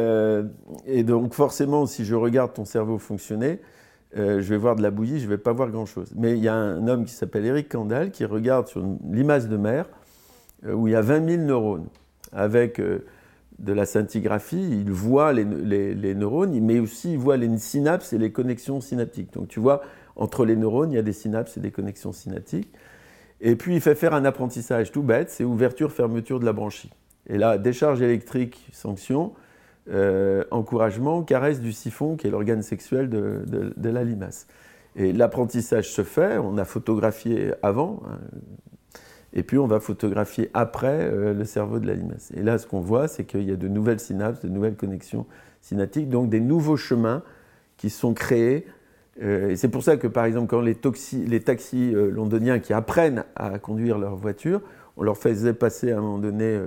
et, 0.85 1.03
donc 1.03 1.33
forcément, 1.33 1.87
si 1.87 2.05
je 2.05 2.15
regarde 2.15 2.53
ton 2.53 2.67
cerveau 2.67 2.99
fonctionner, 2.99 3.59
je 4.15 4.43
vais 4.43 4.59
voir 4.59 4.77
de 4.77 4.83
la 4.83 4.91
bouillie, 4.91 5.19
je 5.19 5.25
ne 5.25 5.31
vais 5.31 5.39
pas 5.39 5.55
voir 5.55 5.71
grand-chose. 5.71 6.13
Mais 6.15 6.33
il 6.33 6.45
y 6.45 6.49
a 6.49 6.55
un 6.55 6.87
homme 6.89 7.07
qui 7.07 7.15
s'appelle 7.15 7.47
Eric 7.47 7.71
Kandel 7.71 8.11
qui 8.11 8.27
regarde 8.27 8.69
sur 8.69 8.83
une 8.83 8.99
limace 9.11 9.49
de 9.49 9.57
mer 9.57 9.89
où 10.63 10.89
il 10.89 10.91
y 10.91 10.95
a 10.95 11.01
20 11.01 11.27
000 11.27 11.43
neurones 11.45 11.87
avec 12.35 12.79
de 13.59 13.73
la 13.73 13.87
scintigraphie, 13.87 14.69
il 14.71 14.91
voit 14.91 15.33
les, 15.33 15.45
neurones, 16.15 16.59
mais 16.61 16.79
aussi 16.79 17.13
il 17.13 17.19
voit 17.19 17.37
les 17.37 17.57
synapses 17.59 18.13
et 18.13 18.19
les 18.19 18.31
connexions 18.31 18.81
synaptiques. 18.81 19.33
Donc 19.33 19.49
tu 19.49 19.61
vois, 19.61 19.83
entre 20.15 20.45
les 20.45 20.57
neurones, 20.57 20.93
il 20.93 20.97
y 20.97 20.99
a 20.99 21.03
des 21.03 21.13
synapses 21.13 21.57
et 21.57 21.61
des 21.61 21.71
connexions 21.71 22.13
synaptiques. 22.13 22.71
Et 23.41 23.57
puis 23.57 23.75
il 23.75 23.81
fait 23.81 23.95
faire 23.95 24.15
un 24.15 24.25
apprentissage 24.25 24.93
tout 24.93 25.03
bête, 25.03 25.31
c'est 25.31 25.45
ouverture-fermeture 25.45 26.41
de 26.41 26.45
la 26.45 26.53
branchie. 26.53 26.91
Et 27.29 27.39
là, 27.39 27.59
décharge 27.59 28.01
électrique, 28.03 28.69
sanction, 28.73 29.33
euh, 29.89 30.45
encouragement, 30.51 31.23
caresse 31.23 31.61
du 31.61 31.73
siphon, 31.73 32.17
qui 32.17 32.27
est 32.27 32.31
l'organe 32.31 32.63
sexuel 32.63 33.09
de, 33.09 33.73
la 33.83 34.05
limace. 34.05 34.47
Et 34.97 35.13
l'apprentissage 35.13 35.91
se 35.91 36.03
fait, 36.03 36.39
on 36.39 36.57
a 36.57 36.65
photographié 36.65 37.53
avant, 37.63 38.03
hein, 38.09 38.19
et 39.33 39.43
puis 39.43 39.59
on 39.59 39.67
va 39.67 39.81
photographier 39.81 40.51
après 40.55 41.11
euh, 41.11 41.35
le 41.35 41.45
cerveau 41.45 41.79
de 41.79 41.87
la 41.87 41.95
limace. 41.95 42.33
Et 42.35 42.43
là, 42.43 42.59
ce 42.59 42.67
qu'on 42.67 42.81
voit, 42.81 43.07
c'est 43.07 43.25
qu'il 43.25 43.43
y 43.43 43.53
a 43.53 43.57
de 43.57 43.69
nouvelles 43.69 44.01
synapses, 44.01 44.41
de 44.41 44.49
nouvelles 44.49 44.77
connexions 44.77 45.27
synaptiques, 45.61 46.09
donc 46.09 46.31
des 46.31 46.41
nouveaux 46.41 46.79
chemins 46.79 47.23
qui 47.77 47.91
sont 47.91 48.15
créés. 48.15 48.67
Euh, 49.23 49.55
c'est 49.57 49.69
pour 49.69 49.83
ça 49.83 49.97
que, 49.97 50.07
par 50.07 50.25
exemple, 50.25 50.49
quand 50.49 50.61
les, 50.61 50.75
taxis 50.75 51.95
euh, 51.95 52.11
londoniens 52.11 52.59
qui 52.59 52.73
apprennent 52.73 53.25
à 53.35 53.59
conduire 53.59 53.99
leur 53.99 54.17
voiture, 54.17 54.61
on 54.97 55.03
leur 55.03 55.17
faisait 55.17 55.55
passer 55.55 55.93
à 55.93 55.99
un 55.99 56.01
moment 56.01 56.19
donné 56.19 56.59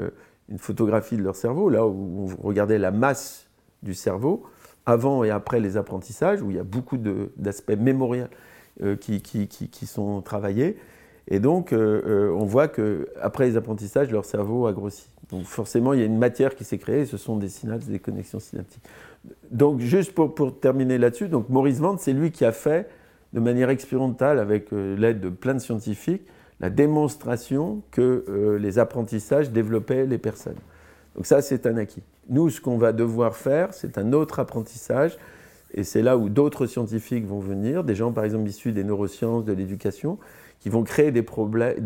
une 0.50 0.60
photographie 0.60 1.18
de 1.18 1.24
leur 1.24 1.36
cerveau, 1.36 1.70
là 1.70 1.86
où 1.88 2.28
on 2.42 2.48
regardait 2.48 2.78
la 2.78 2.92
masse 2.92 3.48
du 3.82 3.96
cerveau, 3.96 4.44
avant 4.86 5.24
et 5.24 5.32
après 5.32 5.60
les 5.60 5.78
apprentissages, 5.78 6.42
où 6.42 6.52
il 6.52 6.58
y 6.58 6.60
a 6.60 6.64
beaucoup 6.64 6.98
d'aspects 7.38 7.72
mémoriels 7.72 8.30
qui, 9.00 9.22
qui, 9.22 9.86
sont 9.88 10.22
travaillés. 10.22 10.78
Et 11.30 11.40
donc, 11.40 11.72
euh, 11.74 12.02
euh, 12.06 12.32
on 12.32 12.46
voit 12.46 12.68
qu'après 12.68 13.48
les 13.48 13.56
apprentissages, 13.56 14.12
leur 14.12 14.26
cerveau 14.26 14.66
a 14.66 14.74
grossi. 14.74 15.10
Donc, 15.32 15.44
forcément, 15.44 15.94
il 15.94 16.00
y 16.00 16.04
a 16.04 16.06
une 16.06 16.18
matière 16.18 16.56
qui 16.56 16.64
s'est 16.64 16.78
créée, 16.78 17.06
ce 17.06 17.18
sont 17.18 17.38
des 17.38 17.50
synapses, 17.50 17.86
des 17.86 18.00
connexions 18.00 18.40
synaptiques. 18.40 18.84
Donc, 19.52 19.80
juste 19.80 20.14
pour, 20.14 20.60
terminer 20.60 20.98
là-dessus, 20.98 21.28
donc 21.28 21.50
Maurice 21.50 21.80
Vande, 21.80 22.00
c'est 22.00 22.14
lui 22.14 22.32
qui 22.32 22.46
a 22.46 22.52
fait, 22.52 22.90
de 23.34 23.40
manière 23.40 23.70
expérimentale, 23.70 24.40
avec 24.40 24.74
euh, 24.74 24.96
l'aide 24.98 25.20
de 25.20 25.30
plein 25.30 25.54
de 25.54 25.60
scientifiques, 25.60 26.24
la 26.60 26.70
démonstration 26.70 27.84
que 27.90 28.58
les 28.60 28.80
apprentissages 28.80 29.50
développaient 29.52 30.06
les 30.06 30.18
personnes. 30.18 30.58
Donc, 31.16 31.26
ça, 31.26 31.42
c'est 31.42 31.66
un 31.66 31.78
acquis. 31.78 32.04
Nous, 32.28 32.50
ce 32.50 32.60
qu'on 32.60 32.78
va 32.78 32.92
devoir 32.92 33.36
faire, 33.36 33.74
c'est 33.74 33.98
un 33.98 34.12
autre 34.12 34.40
apprentissage. 34.40 35.18
Et 35.74 35.84
c'est 35.84 36.02
là 36.02 36.18
où 36.18 36.30
d'autres 36.30 36.66
scientifiques 36.66 37.26
vont 37.26 37.40
venir, 37.40 37.84
des 37.84 37.96
gens 37.96 38.12
par 38.12 38.24
exemple 38.24 38.50
issus 38.50 38.72
des 38.72 38.84
neurosciences, 38.84 39.46
de 39.46 39.54
l'éducation, 39.54 40.18
qui 40.60 40.70
vont 40.70 40.84
créer 40.84 41.12
des 41.12 41.24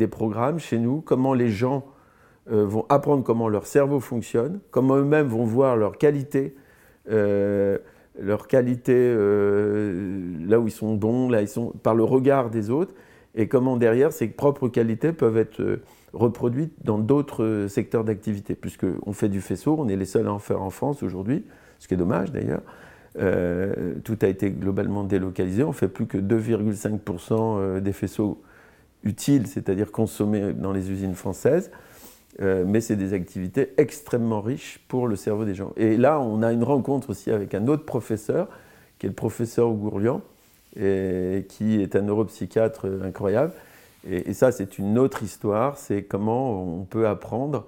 programmes 0.08 0.60
chez 0.60 0.80
nous, 0.80 1.02
comment 1.02 1.34
les 1.34 1.50
gens 1.50 1.86
euh, 2.52 2.66
vont 2.66 2.86
apprendre 2.90 3.24
comment 3.24 3.48
leur 3.48 3.66
cerveau 3.66 4.02
fonctionne, 4.02 4.60
comment 4.70 4.98
eux-mêmes 4.98 5.28
vont 5.28 5.46
voir 5.46 5.78
leur 5.78 5.98
qualité, 5.98 6.56
euh, 7.10 7.78
leur 8.20 8.48
qualité 8.48 8.94
euh, 8.96 10.36
là 10.46 10.60
où 10.60 10.68
ils 10.68 10.72
sont 10.72 10.96
bons, 10.96 11.30
là 11.30 11.42
ils 11.42 11.48
sont 11.48 11.72
par 11.72 11.96
le 11.96 12.04
regard 12.04 12.50
des 12.50 12.70
autres, 12.70 12.94
et 13.34 13.48
comment 13.48 13.78
derrière 13.78 14.12
ces 14.12 14.28
propres 14.28 14.68
qualités 14.68 15.14
peuvent 15.14 15.38
être 15.38 15.80
reproduites 16.12 16.74
dans 16.84 17.00
d'autres 17.00 17.68
secteurs 17.70 18.04
d'activité, 18.04 18.56
puisqu'on 18.56 19.14
fait 19.14 19.30
du 19.30 19.40
faisceau, 19.40 19.78
on 19.80 19.88
est 19.88 19.96
les 19.96 20.06
seuls 20.06 20.28
à 20.28 20.34
en 20.34 20.40
faire 20.40 20.62
en 20.62 20.70
France 20.70 21.02
aujourd'hui, 21.02 21.46
ce 21.80 21.88
qui 21.88 21.94
est 21.94 21.98
dommage 21.98 22.34
d'ailleurs. 22.34 22.62
tout 24.04 24.18
a 24.22 24.28
été 24.28 24.52
globalement 24.52 25.06
délocalisé. 25.06 25.64
On 25.64 25.72
fait 25.72 25.88
plus 25.88 26.08
que 26.08 26.18
2,5% 26.18 27.80
des 27.80 27.94
faisceaux 27.94 28.42
utile, 29.04 29.48
c'est-à-dire 29.48 29.92
consommé 29.92 30.54
dans 30.54 30.72
les 30.72 30.92
usines 30.92 31.16
françaises, 31.16 31.72
euh, 32.42 32.64
mais 32.66 32.82
c'est 32.82 32.96
des 32.96 33.14
activités 33.14 33.74
extrêmement 33.78 34.42
riches 34.42 34.80
pour 34.88 35.08
le 35.08 35.16
cerveau 35.16 35.46
des 35.46 35.56
gens. 35.56 35.72
Et 35.78 35.98
là, 35.98 36.20
on 36.20 36.42
a 36.42 36.52
une 36.52 36.64
rencontre 36.64 37.10
aussi 37.12 37.32
avec 37.32 37.54
un 37.54 37.68
autre 37.68 37.86
professeur, 37.86 38.48
qui 39.00 39.06
est 39.06 39.10
le 39.10 39.16
professeur 39.16 39.72
Gourlian, 39.72 40.22
qui 40.76 41.82
est 41.82 41.96
un 41.96 42.02
neuropsychiatre 42.02 42.88
incroyable. 43.04 43.54
Et, 44.10 44.34
ça, 44.34 44.52
c'est 44.52 44.80
une 44.80 44.98
autre 44.98 45.24
histoire, 45.24 45.78
c'est 45.78 46.04
comment 46.04 46.64
on 46.64 46.84
peut 46.84 47.08
apprendre 47.08 47.66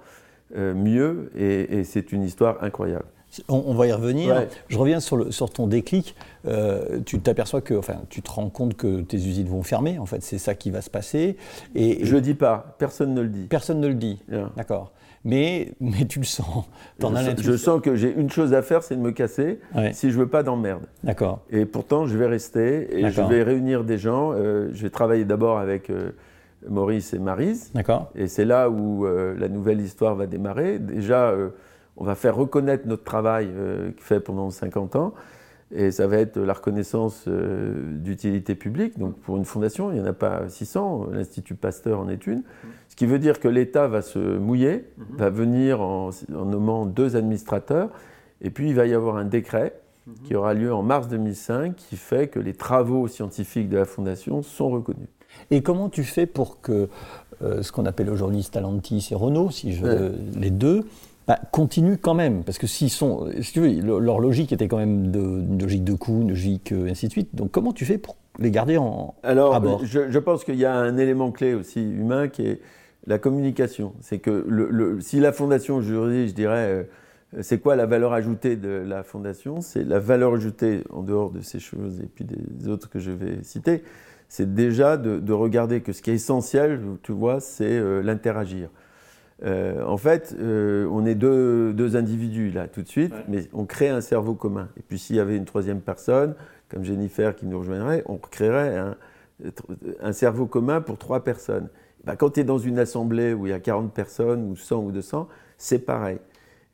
euh, 0.55 0.73
mieux, 0.73 1.31
et 1.37 1.83
c'est 1.83 2.11
une 2.11 2.23
histoire 2.23 2.63
incroyable. 2.63 3.05
On, 3.47 3.73
va 3.73 3.87
y 3.87 3.91
revenir. 3.91 4.47
Je 4.67 4.77
reviens 4.77 4.99
sur, 4.99 5.33
sur 5.33 5.49
ton 5.49 5.67
déclic. 5.67 6.15
Euh, 6.47 6.99
tu 7.05 7.19
t'aperçois 7.19 7.61
que, 7.61 7.73
enfin, 7.73 8.01
tu 8.09 8.21
te 8.21 8.29
rends 8.29 8.49
compte 8.49 8.75
que 8.75 9.01
tes 9.01 9.17
usines 9.17 9.47
vont 9.47 9.63
fermer. 9.63 9.99
En 9.99 10.05
fait, 10.05 10.21
c'est 10.21 10.37
ça 10.37 10.55
qui 10.55 10.71
va 10.71 10.81
se 10.81 10.89
passer. 10.89 11.37
Et, 11.73 12.05
je 12.05 12.15
ne 12.15 12.21
dis 12.21 12.33
pas. 12.33 12.75
Personne 12.77 13.13
ne 13.13 13.21
le 13.21 13.29
dit. 13.29 13.45
Personne 13.45 13.79
ne 13.79 13.87
le 13.87 13.95
dit. 13.95 14.19
D'accord. 14.55 14.91
Mais, 15.23 15.71
mais 15.79 16.05
tu 16.05 16.19
le 16.19 16.25
sens. 16.25 16.65
En 17.01 17.15
je, 17.15 17.41
je 17.41 17.57
sens 17.57 17.81
que 17.81 17.95
j'ai 17.95 18.13
une 18.13 18.29
chose 18.29 18.53
à 18.53 18.61
faire, 18.61 18.83
c'est 18.83 18.95
de 18.95 19.01
me 19.01 19.11
casser 19.11 19.59
si 19.91 20.11
je 20.11 20.17
veux 20.17 20.27
pas 20.27 20.43
d'emmerde. 20.43 20.83
D'accord. 21.03 21.39
Et 21.49 21.65
pourtant, 21.65 22.05
je 22.05 22.15
vais 22.17 22.27
rester 22.27 22.99
et 22.99 23.09
je 23.09 23.21
vais 23.21 23.41
réunir 23.41 23.83
des 23.83 23.97
gens. 23.97 24.33
Euh, 24.33 24.69
je 24.73 24.83
vais 24.83 24.91
travailler 24.91 25.25
d'abord 25.25 25.57
avec 25.57 25.89
euh, 25.89 26.11
Maurice 26.69 27.13
et 27.13 27.19
Marise. 27.19 27.71
D'accord. 27.73 28.11
Et 28.15 28.27
c'est 28.27 28.45
là 28.45 28.69
où 28.69 29.05
la 29.05 29.49
nouvelle 29.49 29.81
histoire 29.81 30.15
va 30.15 30.27
démarrer. 30.27 30.77
Déjà 30.77 31.33
on 31.97 32.03
va 32.03 32.15
faire 32.15 32.35
reconnaître 32.35 32.87
notre 32.87 33.03
travail 33.03 33.49
euh, 33.55 33.91
fait 33.97 34.19
pendant 34.19 34.49
50 34.49 34.95
ans. 34.95 35.13
Et 35.73 35.91
ça 35.91 36.05
va 36.05 36.17
être 36.17 36.37
la 36.37 36.53
reconnaissance 36.53 37.25
euh, 37.27 37.97
d'utilité 37.97 38.53
publique. 38.53 38.99
Donc 38.99 39.15
pour 39.19 39.35
une 39.35 39.45
fondation, 39.45 39.91
il 39.91 39.95
n'y 39.95 40.01
en 40.01 40.05
a 40.05 40.13
pas 40.13 40.47
600, 40.47 41.07
l'Institut 41.11 41.55
Pasteur 41.55 41.99
en 41.99 42.07
est 42.07 42.27
une. 42.27 42.43
Ce 42.87 42.95
qui 42.95 43.05
veut 43.07 43.17
dire 43.17 43.39
que 43.39 43.47
l'État 43.47 43.87
va 43.87 44.01
se 44.01 44.19
mouiller, 44.19 44.85
mhm. 44.97 45.17
va 45.17 45.29
venir 45.29 45.81
en, 45.81 46.11
nommant 46.29 46.85
deux 46.85 47.15
administrateurs, 47.15 47.89
et 48.41 48.51
puis 48.51 48.69
il 48.69 48.75
va 48.75 48.85
y 48.85 48.93
avoir 48.93 49.17
un 49.17 49.25
décret 49.25 49.73
mhm. 50.05 50.13
qui 50.23 50.35
aura 50.35 50.53
lieu 50.53 50.71
en 50.71 50.83
mars 50.83 51.07
2005 51.07 51.75
qui 51.75 51.97
fait 51.97 52.27
que 52.27 52.39
les 52.39 52.53
travaux 52.53 53.07
scientifiques 53.07 53.67
de 53.67 53.77
la 53.77 53.85
fondation 53.85 54.43
sont 54.43 54.69
reconnus. 54.69 55.09
Et 55.49 55.61
comment 55.61 55.89
tu 55.89 56.03
fais 56.03 56.27
pour 56.27 56.61
que 56.61 56.89
euh, 57.41 57.61
ce 57.63 57.71
qu'on 57.71 57.85
appelle 57.85 58.09
aujourd'hui 58.09 58.43
Stellantis 58.43 59.09
et 59.11 59.15
Renault, 59.15 59.49
si 59.49 59.73
je 59.73 59.83
veux, 59.83 60.13
les 60.37 60.51
deux, 60.51 60.85
bah, 61.27 61.39
continuent 61.51 61.97
quand 62.01 62.13
même. 62.13 62.43
Parce 62.43 62.57
que 62.57 62.67
s'ils 62.67 62.89
sont. 62.89 63.29
Si 63.41 63.53
tu 63.53 63.61
veux, 63.61 63.99
leur 63.99 64.19
logique 64.19 64.53
était 64.53 64.67
quand 64.67 64.77
même 64.77 65.11
de, 65.11 65.19
une 65.19 65.61
logique 65.61 65.83
de 65.83 65.93
coût, 65.93 66.21
une 66.21 66.29
logique 66.29 66.71
euh, 66.71 66.89
ainsi 66.89 67.07
de 67.07 67.11
suite. 67.11 67.35
Donc 67.35 67.51
comment 67.51 67.73
tu 67.73 67.85
fais 67.85 67.97
pour 67.97 68.17
les 68.39 68.51
garder 68.51 68.77
en, 68.77 69.15
Alors, 69.23 69.55
à 69.55 69.59
bord? 69.59 69.85
je, 69.85 70.09
je, 70.09 70.19
pense 70.19 70.43
qu'il 70.43 70.55
y 70.55 70.65
a 70.65 70.75
un 70.75 70.97
élément 70.97 71.31
clé 71.31 71.53
aussi 71.53 71.81
humain 71.81 72.27
qui 72.27 72.47
est 72.47 72.61
la 73.07 73.17
communication. 73.17 73.93
C'est 74.01 74.19
que 74.19 74.45
le, 74.47 74.99
si 75.01 75.19
la 75.19 75.31
fondation 75.31 75.81
juridique, 75.81 76.29
je 76.29 76.35
dirais. 76.35 76.67
Euh, 76.69 76.83
c'est 77.41 77.59
quoi 77.59 77.75
la 77.75 77.85
valeur 77.85 78.13
ajoutée 78.13 78.55
de 78.55 78.69
la 78.69 79.03
fondation? 79.03 79.59
C'est 79.59 79.83
la 79.83 79.99
valeur 79.99 80.35
ajoutée, 80.35 80.83
en 80.89 81.01
dehors 81.01 81.31
de 81.31 81.41
ces 81.41 81.59
choses 81.59 81.99
et 81.99 82.05
puis 82.05 82.23
des 82.23 82.69
autres 82.69 82.89
que 82.89 82.99
je 82.99 83.11
vais 83.11 83.43
citer, 83.43 83.83
c'est 84.29 84.53
déjà 84.53 84.95
de, 84.95 85.19
de, 85.19 85.33
regarder 85.33 85.81
que 85.81 85.91
ce 85.91 86.01
qui 86.01 86.11
est 86.11 86.15
essentiel, 86.15 86.79
tu 87.03 87.11
vois, 87.11 87.39
c'est 87.39 87.65
euh, 87.65 88.01
l'interagir. 88.01 88.69
Euh, 89.43 89.83
en 89.83 89.97
fait, 89.97 90.35
euh, 90.39 90.87
on 90.89 91.05
est 91.05 91.15
deux, 91.15 91.95
individus 91.95 92.51
là 92.51 92.67
tout 92.67 92.81
de 92.81 92.87
suite, 92.87 93.13
mais 93.27 93.47
on 93.53 93.65
crée 93.65 93.89
un 93.89 94.01
cerveau 94.01 94.33
commun. 94.33 94.69
Et 94.77 94.81
puis 94.81 94.97
s'il 94.97 95.15
y 95.15 95.19
avait 95.19 95.35
une 95.35 95.45
troisième 95.45 95.81
personne, 95.81 96.35
comme 96.69 96.83
Jennifer 96.83 97.35
qui 97.35 97.45
nous 97.45 97.59
rejoindrait, 97.59 98.03
on 98.07 98.17
créerait 98.17 98.77
un, 100.01 100.13
cerveau 100.13 100.45
commun 100.45 100.81
pour 100.81 100.97
trois 100.97 101.23
personnes. 101.23 101.67
Ben, 102.05 102.15
quand 102.15 102.31
tu 102.31 102.39
es 102.39 102.43
dans 102.43 102.57
une 102.57 102.79
assemblée 102.79 103.33
où 103.33 103.47
il 103.47 103.49
y 103.49 103.53
a 103.53 103.59
40 103.59 103.93
personnes, 103.93 104.49
ou 104.49 104.55
100 104.55 104.83
ou 104.83 104.91
200, 104.91 105.27
c'est 105.57 105.79
pareil. 105.79 106.19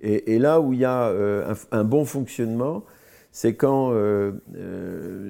Et, 0.03 0.39
là 0.39 0.59
où 0.59 0.73
il 0.73 0.79
y 0.79 0.85
a 0.85 1.09
euh, 1.09 1.53
un, 1.71 1.83
bon 1.83 2.05
fonctionnement, 2.05 2.83
c'est 3.31 3.55
quand 3.55 3.93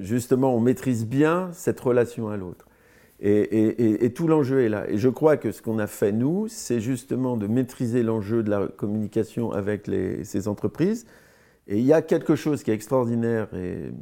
justement 0.00 0.54
on 0.54 0.60
maîtrise 0.60 1.06
bien 1.06 1.50
cette 1.52 1.80
relation 1.80 2.28
à 2.28 2.36
l'autre. 2.36 2.66
Et, 3.24 4.12
tout 4.14 4.26
l'enjeu 4.26 4.62
est 4.62 4.68
là. 4.68 4.84
Et 4.90 4.98
je 4.98 5.08
crois 5.08 5.36
que 5.36 5.52
ce 5.52 5.62
qu'on 5.62 5.78
a 5.78 5.86
fait, 5.86 6.10
nous, 6.10 6.48
c'est 6.48 6.80
justement 6.80 7.36
de 7.36 7.46
maîtriser 7.46 8.02
l'enjeu 8.02 8.42
de 8.42 8.50
la 8.50 8.66
communication 8.66 9.52
avec 9.52 9.88
ces 10.24 10.48
entreprises. 10.48 11.06
Et 11.68 11.78
il 11.78 11.84
y 11.84 11.92
a 11.92 12.02
quelque 12.02 12.34
chose 12.34 12.64
qui 12.64 12.72
est 12.72 12.74
extraordinaire 12.74 13.48
et, 13.54 13.92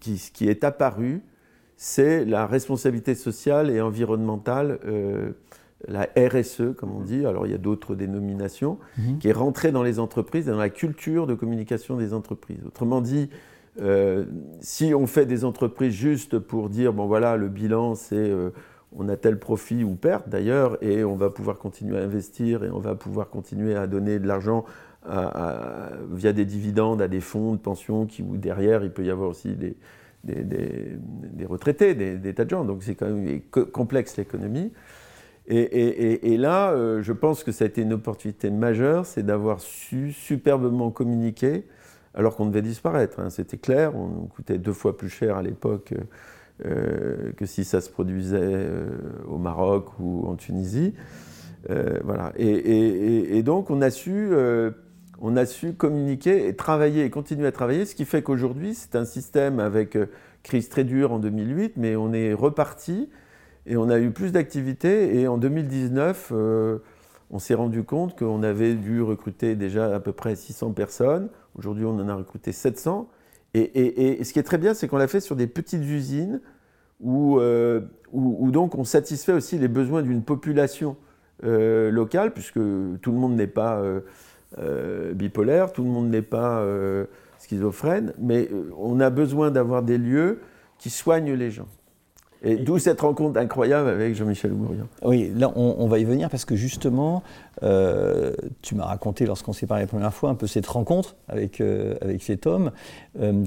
qui, 0.00 0.48
est 0.48 0.62
apparu, 0.62 1.22
c'est 1.76 2.24
la 2.24 2.46
responsabilité 2.46 3.16
sociale 3.16 3.68
et 3.68 3.80
environnementale, 3.80 4.78
euh, 4.86 5.32
la 5.88 6.08
RSE, 6.16 6.76
comme 6.76 6.92
on 6.92 7.00
dit. 7.00 7.26
Alors 7.26 7.48
il 7.48 7.50
y 7.50 7.54
a 7.56 7.58
d'autres 7.58 7.96
dénominations, 7.96 8.78
mhm. 8.96 9.18
qui 9.18 9.28
est 9.28 9.32
rentrée 9.32 9.72
dans 9.72 9.82
les 9.82 9.98
entreprises, 9.98 10.46
dans 10.46 10.56
la 10.56 10.70
culture 10.70 11.26
de 11.26 11.34
communication 11.34 11.96
des 11.96 12.14
entreprises. 12.14 12.60
Autrement 12.64 13.00
dit, 13.00 13.28
euh, 13.80 14.24
si 14.60 14.94
on 14.94 15.06
fait 15.06 15.26
des 15.26 15.44
entreprises 15.44 15.94
juste 15.94 16.38
pour 16.38 16.68
dire, 16.68 16.92
bon 16.92 17.06
voilà, 17.06 17.36
le 17.36 17.48
bilan, 17.48 17.94
c'est 17.94 18.16
euh, 18.16 18.50
on 18.92 19.08
a 19.08 19.16
tel 19.16 19.38
profit 19.38 19.84
ou 19.84 19.94
perte 19.94 20.28
d'ailleurs, 20.28 20.82
et 20.82 21.04
on 21.04 21.16
va 21.16 21.30
pouvoir 21.30 21.58
continuer 21.58 21.98
à 21.98 22.02
investir 22.02 22.64
et 22.64 22.70
on 22.70 22.78
va 22.78 22.94
pouvoir 22.94 23.28
continuer 23.28 23.74
à 23.74 23.86
donner 23.86 24.18
de 24.18 24.26
l'argent 24.26 24.64
via 26.12 26.32
des 26.32 26.46
dividendes 26.46 27.02
à 27.02 27.08
des 27.08 27.20
fonds 27.20 27.52
de 27.52 27.58
pension 27.58 28.06
qui, 28.06 28.22
où 28.22 28.38
derrière, 28.38 28.82
il 28.84 28.90
peut 28.90 29.04
y 29.04 29.10
avoir 29.10 29.28
aussi 29.28 29.54
des, 29.54 29.76
des, 30.24 31.46
retraités, 31.46 31.94
des, 31.94 32.34
tas 32.34 32.44
de 32.44 32.50
gens. 32.50 32.64
Donc 32.64 32.82
c'est 32.82 32.94
quand 32.94 33.10
même 33.10 33.40
complexe 33.72 34.16
l'économie. 34.16 34.72
Et, 35.46 36.36
là, 36.38 36.70
euh, 36.70 37.02
je 37.02 37.12
pense 37.12 37.44
que 37.44 37.52
ça 37.52 37.64
a 37.64 37.68
été 37.68 37.82
une 37.82 37.92
opportunité 37.92 38.50
majeure, 38.50 39.04
c'est 39.04 39.22
d'avoir 39.22 39.60
su 39.60 40.12
superbement 40.12 40.90
communiquer 40.90 41.66
alors 42.14 42.36
qu'on 42.36 42.46
devait 42.46 42.62
disparaître. 42.62 43.20
Hein. 43.20 43.30
C'était 43.30 43.58
clair, 43.58 43.96
on 43.96 44.26
coûtait 44.26 44.58
deux 44.58 44.72
fois 44.72 44.96
plus 44.96 45.08
cher 45.08 45.36
à 45.36 45.42
l'époque 45.42 45.94
euh, 46.64 47.32
que 47.36 47.46
si 47.46 47.64
ça 47.64 47.80
se 47.80 47.90
produisait 47.90 48.38
euh, 48.40 48.86
au 49.26 49.38
Maroc 49.38 49.98
ou 49.98 50.26
en 50.26 50.36
Tunisie. 50.36 50.94
voilà. 51.68 52.32
Et, 52.36 53.42
donc 53.42 53.70
on 53.70 53.82
a 53.82 53.90
su 53.90 54.32
on 55.20 55.36
a 55.36 55.46
su 55.46 55.72
communiquer 55.74 56.48
et 56.48 56.54
travailler 56.54 57.04
et 57.04 57.10
continuer 57.10 57.46
à 57.46 57.52
travailler, 57.52 57.86
ce 57.86 57.94
qui 57.94 58.04
fait 58.04 58.22
qu'aujourd'hui, 58.22 58.74
c'est 58.74 58.96
un 58.96 59.04
système 59.04 59.60
avec 59.60 59.96
euh, 59.96 60.06
crise 60.42 60.68
très 60.68 60.84
dure 60.84 61.12
en 61.12 61.18
2008, 61.18 61.74
mais 61.76 61.96
on 61.96 62.12
est 62.12 62.34
reparti 62.34 63.08
et 63.66 63.76
on 63.76 63.88
a 63.88 63.98
eu 63.98 64.10
plus 64.10 64.32
d'activités. 64.32 65.18
Et 65.18 65.28
en 65.28 65.38
2019, 65.38 66.30
euh, 66.32 66.78
on 67.30 67.38
s'est 67.38 67.54
rendu 67.54 67.84
compte 67.84 68.18
qu'on 68.18 68.42
avait 68.42 68.74
dû 68.74 69.00
recruter 69.00 69.54
déjà 69.54 69.94
à 69.94 70.00
peu 70.00 70.12
près 70.12 70.36
600 70.36 70.72
personnes. 70.72 71.30
Aujourd'hui, 71.56 71.84
on 71.84 71.98
en 71.98 72.08
a 72.08 72.14
recruté 72.14 72.52
700. 72.52 73.08
Et, 73.54 74.22
ce 74.24 74.32
qui 74.32 74.38
est 74.38 74.44
très 74.44 74.58
bien, 74.58 74.74
c'est 74.74 74.88
qu'on 74.88 74.96
l'a 74.96 75.06
fait 75.06 75.20
sur 75.20 75.36
des 75.36 75.46
petites 75.46 75.84
usines 75.84 76.40
où, 77.00 77.38
euh, 77.38 77.82
donc 78.12 78.74
on 78.74 78.84
satisfait 78.84 79.32
aussi 79.32 79.58
les 79.58 79.68
besoins 79.68 80.02
d'une 80.02 80.22
population 80.22 80.96
locale, 81.42 82.32
puisque 82.32 82.54
tout 82.54 83.12
le 83.12 83.18
monde 83.18 83.36
n'est 83.36 83.46
pas 83.46 83.80
euh, 84.58 85.14
bipolaire, 85.14 85.72
tout 85.72 85.82
le 85.82 85.90
monde 85.90 86.10
n'est 86.10 86.22
pas 86.22 86.60
euh, 86.60 87.06
schizophrène, 87.38 88.12
mais 88.18 88.48
euh, 88.52 88.70
on 88.78 89.00
a 89.00 89.10
besoin 89.10 89.50
d'avoir 89.50 89.82
des 89.82 89.98
lieux 89.98 90.40
qui 90.78 90.90
soignent 90.90 91.34
les 91.34 91.50
gens. 91.50 91.66
Et 92.44 92.56
d'où 92.56 92.78
cette 92.78 93.00
rencontre 93.00 93.40
incroyable 93.40 93.88
avec 93.88 94.14
Jean-Michel 94.14 94.52
Gourian. 94.52 94.86
Oui, 95.02 95.32
là, 95.34 95.50
on, 95.56 95.86
va 95.86 95.98
y 95.98 96.04
venir 96.04 96.30
parce 96.30 96.44
que 96.44 96.56
justement, 96.56 97.22
tu 97.60 98.74
m'as 98.74 98.84
raconté 98.84 99.26
lorsqu'on 99.26 99.52
s'est 99.52 99.66
parlé 99.66 99.84
la 99.84 99.88
première 99.88 100.14
fois 100.14 100.30
un 100.30 100.34
peu 100.34 100.46
cette 100.46 100.66
rencontre 100.66 101.16
avec, 101.28 101.60
avec 101.60 102.22
cet 102.22 102.46
homme 102.46 102.70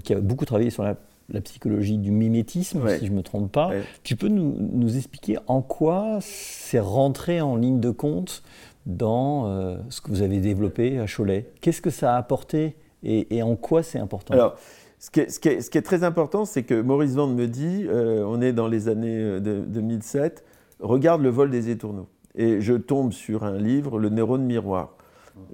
qui 0.04 0.14
a 0.14 0.20
beaucoup 0.20 0.46
travaillé 0.46 0.70
sur 0.70 0.84
la, 0.84 0.96
psychologie 1.44 1.98
du 1.98 2.10
mimétisme, 2.10 2.88
si 2.98 3.06
je 3.06 3.12
ne 3.12 3.18
me 3.18 3.22
trompe 3.22 3.52
pas. 3.52 3.72
Tu 4.04 4.16
peux 4.16 4.30
nous, 4.30 4.56
nous, 4.58 4.98
expliquer 4.98 5.38
en 5.48 5.62
quoi 5.62 6.20
c'est 6.22 6.80
rentré 6.80 7.42
en 7.42 7.58
ligne 7.58 7.80
de 7.80 7.92
compte 7.92 8.44
dans 8.88 9.48
euh, 9.48 9.78
ce 9.90 10.02
que 10.02 10.10
vous 10.10 10.22
avez 10.24 10.40
développé 10.40 10.98
à 11.00 11.06
Cholet? 11.06 11.46
Qu'est-ce 11.62 11.82
que 11.82 11.90
ça 11.90 12.16
a 12.16 12.18
apporté 12.18 12.76
et, 13.04 13.44
en 13.44 13.56
quoi 13.56 13.84
c'est 13.84 14.00
important? 14.00 14.34
Alors, 14.34 14.58
ce 15.00 15.10
qui, 15.12 15.20
est, 15.20 15.82
très 15.82 16.04
important, 16.04 16.46
c'est 16.46 16.64
que 16.64 16.80
Maurice 16.80 17.14
Vande 17.14 17.36
me 17.36 17.48
dit, 17.48 17.86
euh, 17.88 18.24
on 18.26 18.42
est 18.42 18.54
dans 18.54 18.68
les 18.68 18.88
années 18.88 19.22
euh, 19.22 19.40
de, 19.40 19.60
2007, 19.60 20.44
regarde 20.80 21.22
le 21.22 21.30
vol 21.30 21.50
des 21.50 21.70
étourneaux. 21.70 22.08
Et 22.36 22.62
je 22.62 22.74
tombe 22.74 23.14
sur 23.14 23.44
un 23.44 23.58
livre, 23.58 24.00
Le 24.00 24.10
neurone 24.10 24.44
miroir. 24.44 24.96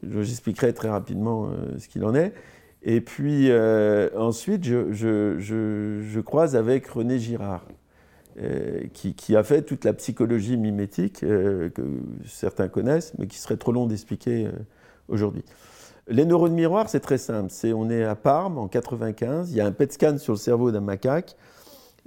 J'expliquerai 0.02 0.74
très 0.74 0.90
rapidement 0.90 1.50
ce 1.78 1.88
qu'il 1.88 2.04
en 2.06 2.16
est. 2.16 2.34
Et 2.84 3.00
puis 3.00 3.50
ensuite, 4.18 4.66
je, 4.66 6.20
croise 6.20 6.58
avec 6.58 6.88
René 6.88 7.20
Girard. 7.20 7.66
Euh, 8.40 8.86
qui, 8.94 9.36
a 9.36 9.44
fait 9.44 9.62
toute 9.62 9.86
la 9.86 9.94
psychologie 9.94 10.58
mimétique 10.58 11.22
euh, 11.22 11.70
que 11.70 11.84
certains 12.26 12.68
connaissent, 12.68 13.14
mais 13.20 13.28
qui 13.28 13.38
serait 13.38 13.58
trop 13.58 13.72
long 13.72 13.86
d'expliquer 13.86 14.48
euh, 14.48 14.52
aujourd'hui. 15.08 15.44
Les 16.07 16.25
neurones 16.25 16.53
miroirs, 16.53 16.89
c'est 16.89 17.00
très 17.00 17.17
simple. 17.17 17.50
C'est, 17.50 17.74
on 17.74 17.89
est 17.89 18.03
à 18.03 18.15
Parme 18.15 18.57
en 18.57 18.67
95, 18.67 19.51
il 19.51 19.57
y 19.57 19.61
a 19.61 19.66
un 19.66 19.72
PET 19.72 19.94
scan 19.94 20.18
sur 20.18 20.33
le 20.33 20.37
cerveau 20.37 20.72
d'un 20.72 20.81
macaque, 20.81 21.35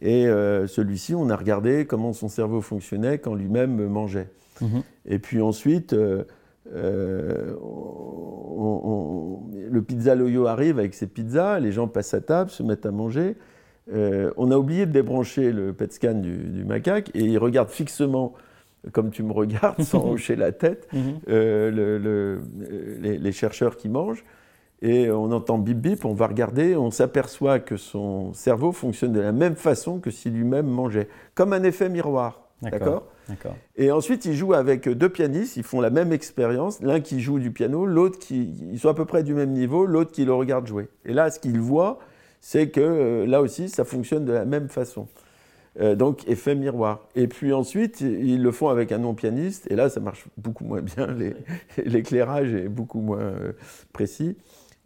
et 0.03 0.27
celui-ci, 0.27 1.15
on 1.15 1.31
a 1.31 1.37
regardé 1.37 1.87
comment 1.87 2.13
son 2.13 2.29
cerveau 2.29 2.61
fonctionnait 2.61 3.19
quand 3.19 3.35
lui-même 3.35 3.89
mangeait. 3.89 4.29
Mhm. 4.61 4.83
Et 5.07 5.19
puis 5.19 5.41
ensuite, 5.41 5.95
le 9.71 9.81
pizza 9.81 10.15
loyo 10.15 10.47
arrive 10.47 10.79
avec 10.79 10.95
ses 10.95 11.07
pizzas, 11.07 11.61
les 11.61 11.73
gens 11.73 11.89
passent 11.89 12.15
à 12.15 12.21
table, 12.21 12.51
se 12.51 12.63
mettent 12.63 12.87
à 12.87 12.91
manger. 12.91 13.37
Euh, 13.93 14.33
on 14.37 14.51
a 14.51 14.57
oublié 14.57 14.87
de 14.87 14.93
débrancher 14.93 15.53
le 15.53 15.73
PET 15.73 15.93
scan 15.93 16.15
du, 16.15 16.65
macaque 16.65 17.11
et 17.15 17.25
il 17.25 17.39
regarde 17.39 17.69
fixement, 17.69 18.33
comme 18.93 19.11
tu 19.11 19.23
me 19.23 19.33
regardes, 19.33 19.83
sans 19.83 20.05
hocher 20.11 20.37
la 20.37 20.53
tête, 20.53 20.89
mhm. 20.93 21.21
euh, 21.29 22.39
les, 23.01 23.33
chercheurs 23.33 23.77
qui 23.77 23.89
mangent. 23.89 24.25
Et 24.83 25.11
on 25.11 25.33
entend 25.33 25.59
bip 25.59 25.79
bip, 25.79 26.05
on 26.05 26.13
va 26.13 26.27
regarder, 26.27 26.77
on 26.77 26.91
s'aperçoit 26.91 27.61
que 27.61 27.77
son 27.77 28.35
cerveau 28.35 28.73
fonctionne 28.73 29.13
de 29.13 29.21
la 29.21 29.33
même 29.33 29.57
façon 29.57 30.01
que 30.01 30.11
si 30.11 30.29
lui-même 30.29 30.67
mangeait, 30.67 31.09
comme 31.35 31.53
un 31.55 31.63
effet 31.63 31.89
miroir. 31.89 32.43
D'accord 32.63 33.07
Et 33.77 33.91
ensuite, 33.91 34.25
il 34.25 34.35
joue 34.35 34.55
avec 34.55 34.89
deux 34.89 35.09
pianistes, 35.09 35.57
ils 35.57 35.63
font 35.63 35.81
la 35.81 35.91
même 35.91 36.13
expérience, 36.13 36.81
l'un 36.81 37.01
qui 37.01 37.21
joue 37.21 37.39
du 37.39 37.51
piano, 37.51 37.85
l'autre 37.85 38.19
qui. 38.19 38.55
Ils 38.73 38.79
sont 38.79 38.89
à 38.89 38.95
peu 38.95 39.05
près 39.05 39.23
du 39.23 39.35
même 39.35 39.51
niveau, 39.51 39.85
l'autre 39.85 40.13
qui 40.13 40.25
le 40.25 40.33
regarde 40.33 40.67
jouer. 40.67 40.89
Et 41.05 41.13
là, 41.13 41.31
ce 41.31 41.39
qu'il 41.39 41.59
voit, 41.61 41.99
c'est 42.41 42.69
que 42.69 42.81
euh, 42.81 43.27
là 43.27 43.41
aussi, 43.41 43.69
ça 43.69 43.85
fonctionne 43.85 44.25
de 44.25 44.33
la 44.33 44.45
même 44.45 44.69
façon. 44.69 45.09
Euh, 45.81 45.95
donc, 45.95 46.27
effet 46.29 46.55
miroir. 46.55 47.07
Et 47.15 47.27
puis 47.29 47.53
ensuite, 47.53 48.01
ils 48.01 48.43
le 48.43 48.51
font 48.51 48.69
avec 48.69 48.93
un 48.93 48.99
non-pianiste, 48.99 49.71
et 49.71 49.77
là, 49.77 49.91
ça 49.91 50.01
marche 50.01 50.25
beaucoup 50.39 50.65
moins 50.65 50.81
bien. 50.81 51.09
L'éclairage 51.85 52.55
est 52.55 52.69
beaucoup 52.69 53.01
moins 53.01 53.21
euh, 53.21 53.53
précis. 53.93 54.37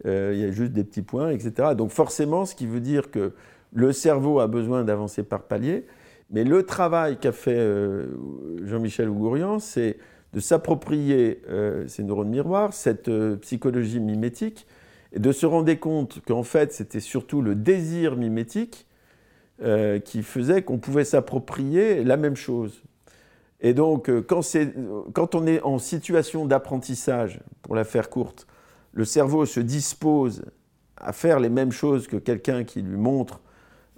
il 0.03 0.37
y 0.37 0.43
a 0.43 0.51
juste 0.51 0.73
des 0.73 0.83
petits 0.83 1.01
points, 1.01 1.29
etc. 1.29 1.75
Donc, 1.77 1.91
forcément, 1.91 2.45
ce 2.45 2.55
qui 2.55 2.65
veut 2.65 2.81
dire 2.81 3.09
que 3.09 3.33
le 3.73 3.93
cerveau 3.93 4.39
a 4.39 4.47
besoin 4.47 4.83
d'avancer 4.83 5.23
par 5.23 5.43
paliers. 5.43 5.85
Mais 6.29 6.43
le 6.43 6.63
travail 6.63 7.17
qu'a 7.17 7.31
fait 7.31 7.59
Jean-Michel 8.63 9.09
Ougourian, 9.09 9.59
c'est 9.59 9.97
de 10.33 10.39
s'approprier 10.39 11.41
ces 11.87 12.03
neurones 12.03 12.29
miroirs, 12.29 12.73
cette 12.73 13.11
psychologie 13.41 13.99
mimétique, 13.99 14.65
et 15.13 15.19
de 15.19 15.31
se 15.33 15.45
rendre 15.45 15.73
compte 15.73 16.21
qu'en 16.25 16.43
fait 16.43 16.71
c'était 16.71 17.01
surtout 17.01 17.41
le 17.41 17.53
désir 17.53 18.15
mimétique 18.15 18.87
euh, 19.61 19.99
qui 19.99 20.23
faisait 20.23 20.63
qu'on 20.63 20.79
pouvait 20.79 21.03
s'approprier 21.03 22.03
la 22.03 22.17
même 22.17 22.35
chose. 22.35 22.81
Et 23.59 23.75
donc 23.75 24.09
euh, 24.09 24.19
quand, 24.23 25.35
on 25.35 25.45
est 25.45 25.61
en 25.61 25.77
situation 25.77 26.47
d'apprentissage, 26.47 27.39
pour 27.61 27.75
la 27.75 27.83
faire 27.83 28.09
courte, 28.09 28.47
le 28.91 29.05
cerveau 29.05 29.45
se 29.45 29.59
dispose 29.59 30.45
à 30.97 31.13
faire 31.13 31.39
les 31.39 31.49
mêmes 31.49 31.71
choses 31.71 32.07
que 32.07 32.17
quelqu'un 32.17 32.63
qui 32.63 32.81
lui 32.81 32.97
montre 32.97 33.39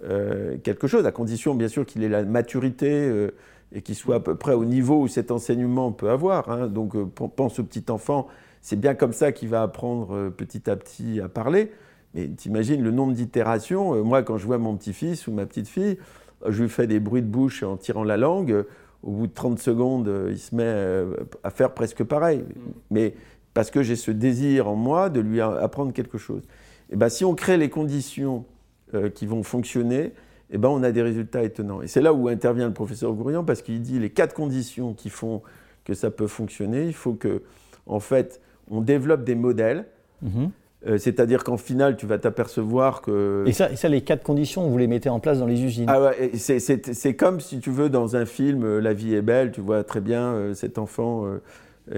euh, 0.02 0.58
quelque 0.58 0.86
chose, 0.86 1.06
à 1.06 1.12
condition 1.12 1.54
bien 1.54 1.68
sûr 1.68 1.86
qu'il 1.86 2.04
ait 2.04 2.10
la 2.10 2.24
maturité 2.24 3.30
et 3.72 3.80
qu'il 3.80 3.94
soit 3.94 4.16
à 4.16 4.20
peu 4.20 4.34
près 4.34 4.52
au 4.52 4.66
niveau 4.66 5.00
où 5.00 5.08
cet 5.08 5.30
enseignement 5.30 5.92
peut 5.92 6.10
avoir. 6.10 6.50
Hein. 6.50 6.66
Donc 6.66 6.94
pense 7.14 7.58
au 7.58 7.64
petit 7.64 7.90
enfant 7.90 8.28
c'est 8.60 8.78
bien 8.78 8.94
comme 8.94 9.14
ça 9.14 9.32
qu'il 9.32 9.48
va 9.48 9.62
apprendre 9.62 10.28
petit 10.28 10.68
à 10.68 10.76
petit 10.76 11.22
à 11.22 11.28
parler. 11.30 11.72
Mais 12.14 12.28
t'imagines 12.28 12.82
le 12.82 12.90
nombre 12.90 13.12
d'itérations. 13.12 13.94
Euh, 13.94 14.02
moi, 14.02 14.22
quand 14.22 14.38
je 14.38 14.46
vois 14.46 14.58
mon 14.58 14.76
petit-fils 14.76 15.26
ou 15.26 15.32
ma 15.32 15.46
petite-fille, 15.46 15.98
euh, 16.44 16.50
je 16.50 16.62
lui 16.62 16.68
fais 16.68 16.86
des 16.86 17.00
bruits 17.00 17.22
de 17.22 17.26
bouche 17.26 17.62
en 17.62 17.76
tirant 17.76 18.04
la 18.04 18.16
langue. 18.16 18.64
Au 19.02 19.10
bout 19.10 19.26
de 19.26 19.34
30 19.34 19.58
secondes, 19.58 20.10
il 20.30 20.38
se 20.38 20.54
met 20.54 21.04
à 21.42 21.50
faire 21.50 21.74
presque 21.74 22.02
pareil. 22.04 22.42
Mais 22.90 23.14
parce 23.52 23.70
que 23.70 23.82
j'ai 23.82 23.96
ce 23.96 24.10
désir 24.10 24.66
en 24.66 24.76
moi 24.76 25.10
de 25.10 25.20
lui 25.20 25.42
apprendre 25.42 25.92
quelque 25.92 26.16
chose. 26.16 26.40
Et 26.90 26.96
ben, 26.96 27.10
si 27.10 27.22
on 27.22 27.34
crée 27.34 27.58
les 27.58 27.68
conditions 27.68 28.46
qui 29.14 29.26
vont 29.26 29.42
fonctionner, 29.42 30.14
et 30.50 30.56
ben, 30.56 30.68
on 30.68 30.82
a 30.82 30.92
des 30.92 31.02
résultats 31.02 31.42
étonnants. 31.42 31.82
Et 31.82 31.86
c'est 31.86 32.00
là 32.00 32.14
où 32.14 32.28
intervient 32.28 32.66
le 32.66 32.72
professeur 32.72 33.12
Gourian, 33.12 33.44
parce 33.44 33.60
qu'il 33.60 33.82
dit 33.82 33.98
les 33.98 34.10
quatre 34.10 34.34
conditions 34.34 34.94
qui 34.94 35.10
font 35.10 35.42
que 35.84 35.94
ça 35.94 36.10
peut 36.10 36.26
fonctionner. 36.26 36.86
Il 36.86 36.94
faut 36.94 37.14
que, 37.14 37.42
en 37.86 38.00
fait, 38.00 38.40
on 38.70 38.80
développe 38.80 39.24
des 39.24 39.34
modèles. 39.34 39.86
Mhm. 40.22 40.50
Euh, 40.86 40.98
c'est-à-dire 40.98 41.44
qu'en 41.44 41.56
final, 41.56 41.96
tu 41.96 42.06
vas 42.06 42.18
t'apercevoir 42.18 43.00
que... 43.00 43.44
Et 43.46 43.52
ça, 43.52 43.74
ça, 43.74 43.88
les 43.88 44.02
quatre 44.02 44.22
conditions, 44.22 44.68
vous 44.68 44.78
les 44.78 44.86
mettez 44.86 45.08
en 45.08 45.18
place 45.18 45.38
dans 45.38 45.46
les 45.46 45.62
usines 45.62 45.86
Ah 45.88 46.02
ouais, 46.02 46.32
c'est 46.34 47.14
comme 47.14 47.40
si 47.40 47.60
tu 47.60 47.70
veux 47.70 47.88
dans 47.88 48.16
un 48.16 48.26
film 48.26 48.64
euh, 48.64 48.80
La 48.80 48.92
vie 48.92 49.14
est 49.14 49.22
belle, 49.22 49.50
tu 49.50 49.60
vois 49.60 49.82
très 49.82 50.00
bien 50.00 50.34
euh, 50.34 50.54
cet 50.54 50.78
enfant 50.78 51.24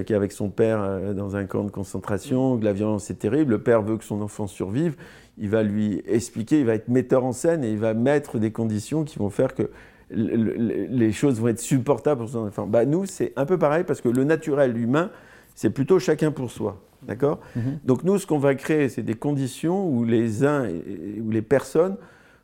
qui 0.05 0.13
est 0.13 0.17
avec 0.17 0.33
son 0.33 0.49
père 0.49 1.15
dans 1.15 1.37
un 1.37 1.45
camp 1.45 1.63
de 1.63 1.71
concentration, 1.71 2.59
que 2.59 2.65
la 2.65 2.73
violence 2.73 3.09
est 3.09 3.21
terrible, 3.21 3.53
le 3.53 3.63
père 3.63 3.83
veut 3.83 3.97
que 3.97 4.03
son 4.03 4.21
enfant 4.21 4.49
survive, 4.49 4.97
il 5.39 5.49
va 5.49 5.63
lui 5.63 6.03
expliquer, 6.09 6.59
il 6.59 6.67
va 6.67 6.75
être 6.75 6.89
metteur 6.89 7.25
en 7.25 7.31
scène 7.31 7.63
et 7.63 7.71
il 7.71 7.79
va 7.79 7.95
mettre 7.95 8.41
des 8.41 8.51
conditions 8.51 9.05
qui 9.05 9.21
vont 9.21 9.31
faire 9.31 9.55
que 9.55 9.71
les 10.11 11.13
choses 11.13 11.41
vont 11.41 11.49
être 11.49 11.61
supportables 11.61 12.21
pour 12.21 12.31
son 12.31 12.49
enfant. 12.49 12.67
Bah, 12.67 12.85
nous, 12.85 13.07
c'est 13.07 13.33
un 13.37 13.47
peu 13.47 13.59
pareil 13.59 13.85
parce 13.85 14.01
que 14.01 14.09
le 14.09 14.25
naturel 14.25 14.77
humain, 14.77 15.11
c'est 15.57 15.71
plutôt 15.71 15.99
chacun 15.99 16.31
pour 16.31 16.53
soi. 16.53 16.81
D'accord? 17.03 17.41
Mhm. 17.57 17.81
Donc 17.85 18.05
nous, 18.05 18.19
ce 18.19 18.27
qu'on 18.27 18.39
va 18.39 18.55
créer, 18.55 18.89
c'est 18.89 19.03
des 19.03 19.15
conditions 19.15 19.89
où 19.89 20.05
les 20.05 20.45
uns 20.45 20.69
ou 20.69 21.31
les 21.31 21.43
personnes 21.43 21.97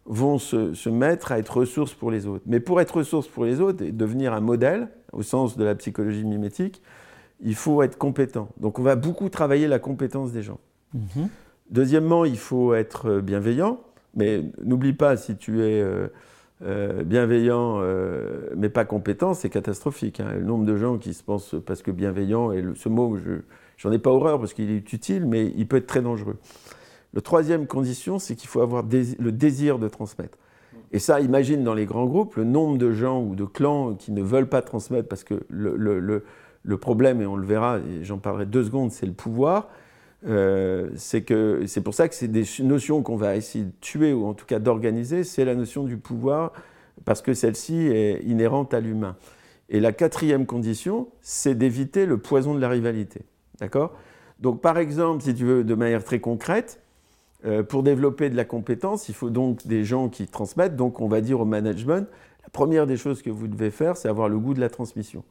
vont 0.05 0.39
se, 0.39 0.89
mettre 0.89 1.31
à 1.31 1.39
être 1.39 1.59
ressources 1.59 1.95
pour 1.95 2.11
les 2.11 2.27
autres. 2.27 2.43
Mais 2.47 2.59
pour 2.59 2.81
être 2.81 2.97
ressources 2.97 3.29
pour 3.29 3.45
les 3.45 3.61
autres 3.61 3.85
et 3.85 3.93
devenir 3.93 4.33
un 4.33 4.41
modèle, 4.41 4.89
au 5.13 5.23
sens 5.23 5.57
de 5.57 5.65
la 5.65 5.75
psychologie 5.75 6.25
mimétique, 6.25 6.83
il 7.41 7.55
faut 7.55 7.83
être 7.83 7.99
compétent. 7.99 8.49
Donc 8.59 8.79
on 8.79 8.83
va 8.83 8.97
beaucoup 8.97 9.29
travailler 9.29 9.69
la 9.69 9.79
compétence 9.79 10.33
des 10.33 10.43
gens. 10.43 10.59
Mhm. 10.95 11.29
Deuxièmement, 11.71 12.25
il 12.25 12.39
faut 12.39 12.75
être 12.75 13.21
bienveillant, 13.21 13.81
mais 14.15 14.43
n'oublie 14.63 14.93
pas, 14.93 15.17
si 15.17 15.37
tu 15.37 15.63
es 15.63 15.81
euh, 15.81 16.09
euh, 16.65 17.03
bienveillant 17.03 17.81
euh, 17.81 18.51
mais 18.57 18.69
pas 18.69 18.85
compétent, 18.85 19.35
c'est 19.35 19.51
catastrophique. 19.51 20.21
Hein. 20.21 20.33
Le 20.35 20.45
nombre 20.45 20.65
de 20.65 20.77
gens 20.77 20.99
qui 20.99 21.15
se 21.15 21.23
pensent 21.23 21.57
parce 21.67 21.83
que 21.83 21.91
bienveillant, 21.91 22.53
et 22.53 22.65
ce 22.77 22.89
mot, 22.89 23.17
je 23.17 23.89
n'en 23.89 23.93
ai 23.93 23.99
pas 23.99 24.11
horreur 24.11 24.39
parce 24.39 24.55
qu'il 24.55 24.71
est 24.71 24.93
utile, 24.93 25.27
mais 25.27 25.53
il 25.57 25.67
peut 25.67 25.77
être 25.77 25.87
très 25.87 26.03
dangereux. 26.03 26.37
Le 27.15 27.21
troisième 27.21 27.67
condition, 27.67 28.19
c'est 28.19 28.37
qu'il 28.37 28.49
faut 28.49 28.61
avoir 28.61 28.83
le 28.83 29.33
désir 29.33 29.79
de 29.79 29.89
transmettre. 29.89 30.39
Et 30.93 30.99
ça, 30.99 31.21
imagine 31.21 31.65
dans 31.65 31.75
les 31.75 31.87
grands 31.87 32.07
groupes, 32.07 32.37
le 32.37 32.45
nombre 32.45 32.79
de 32.79 32.93
gens 32.93 33.23
ou 33.23 33.35
de 33.35 33.45
clans 33.45 33.95
qui 33.95 34.13
ne 34.13 34.23
veulent 34.23 34.49
pas 34.49 34.63
transmettre 34.63 35.09
parce 35.09 35.25
que 35.25 35.41
le, 35.49 36.77
problème, 36.79 37.23
et 37.23 37.27
on 37.27 37.37
le 37.37 37.47
verra, 37.47 37.79
j'en 38.03 38.19
parlerai 38.19 38.47
deux 38.47 38.65
secondes, 38.65 38.93
c'est 38.93 39.07
le 39.07 39.13
pouvoir. 39.13 39.69
Euh, 40.27 40.91
c'est 40.97 41.23
que 41.23 41.65
c'est 41.67 41.81
pour 41.81 41.95
ça 41.95 42.09
que 42.09 42.15
c'est 42.15 42.29
des 42.29 42.45
notions 42.61 43.03
qu'on 43.03 43.17
va 43.17 43.37
essayer 43.37 43.65
de 43.65 43.73
tuer 43.81 44.13
ou 44.13 44.27
en 44.27 44.35
tout 44.35 44.47
cas 44.47 44.61
d'organiser, 44.61 45.25
c'est 45.25 45.45
la 45.45 45.55
notion 45.55 45.85
du 45.85 45.97
pouvoir 45.97 46.53
parce 47.05 47.23
que 47.23 47.35
celle-ci 47.35 47.89
est 47.89 48.23
inhérente 48.25 48.75
à 48.75 48.81
l'humain. 48.81 49.17
Et 49.69 49.81
la 49.81 49.93
quatrième 49.93 50.47
condition, 50.47 51.09
c'est 51.23 51.57
d'éviter 51.57 52.07
le 52.07 52.19
poison 52.19 52.55
de 52.55 52.61
la 52.61 52.69
rivalité. 52.69 53.23
D'accord? 53.59 53.97
Donc 54.39 54.61
par 54.61 54.79
exemple, 54.79 55.25
si 55.25 55.35
tu 55.35 55.45
veux, 55.45 55.65
de 55.65 55.75
manière 55.75 56.05
très 56.05 56.21
concrète, 56.21 56.83
euh, 57.45 57.65
pour 57.65 57.83
développer 57.83 58.31
de 58.31 58.37
la 58.37 58.45
compétence, 58.45 59.09
il 59.09 59.15
faut 59.15 59.31
donc 59.31 59.67
des 59.67 59.85
gens 59.85 60.09
qui 60.09 60.29
transmettent. 60.29 60.77
Donc, 60.77 61.01
on 61.01 61.09
va 61.09 61.21
dire 61.21 61.41
au 61.41 61.45
management, 61.45 62.09
la 62.43 62.49
première 62.51 62.87
des 62.87 62.97
choses 62.97 63.21
que 63.21 63.31
vous 63.31 63.49
devez 63.49 63.71
faire, 63.71 63.97
c'est 63.97 64.09
avoir 64.09 64.29
le 64.29 64.39
goût 64.39 64.55
de 64.55 64.61
la 64.61 64.71
transmission. 64.71 65.25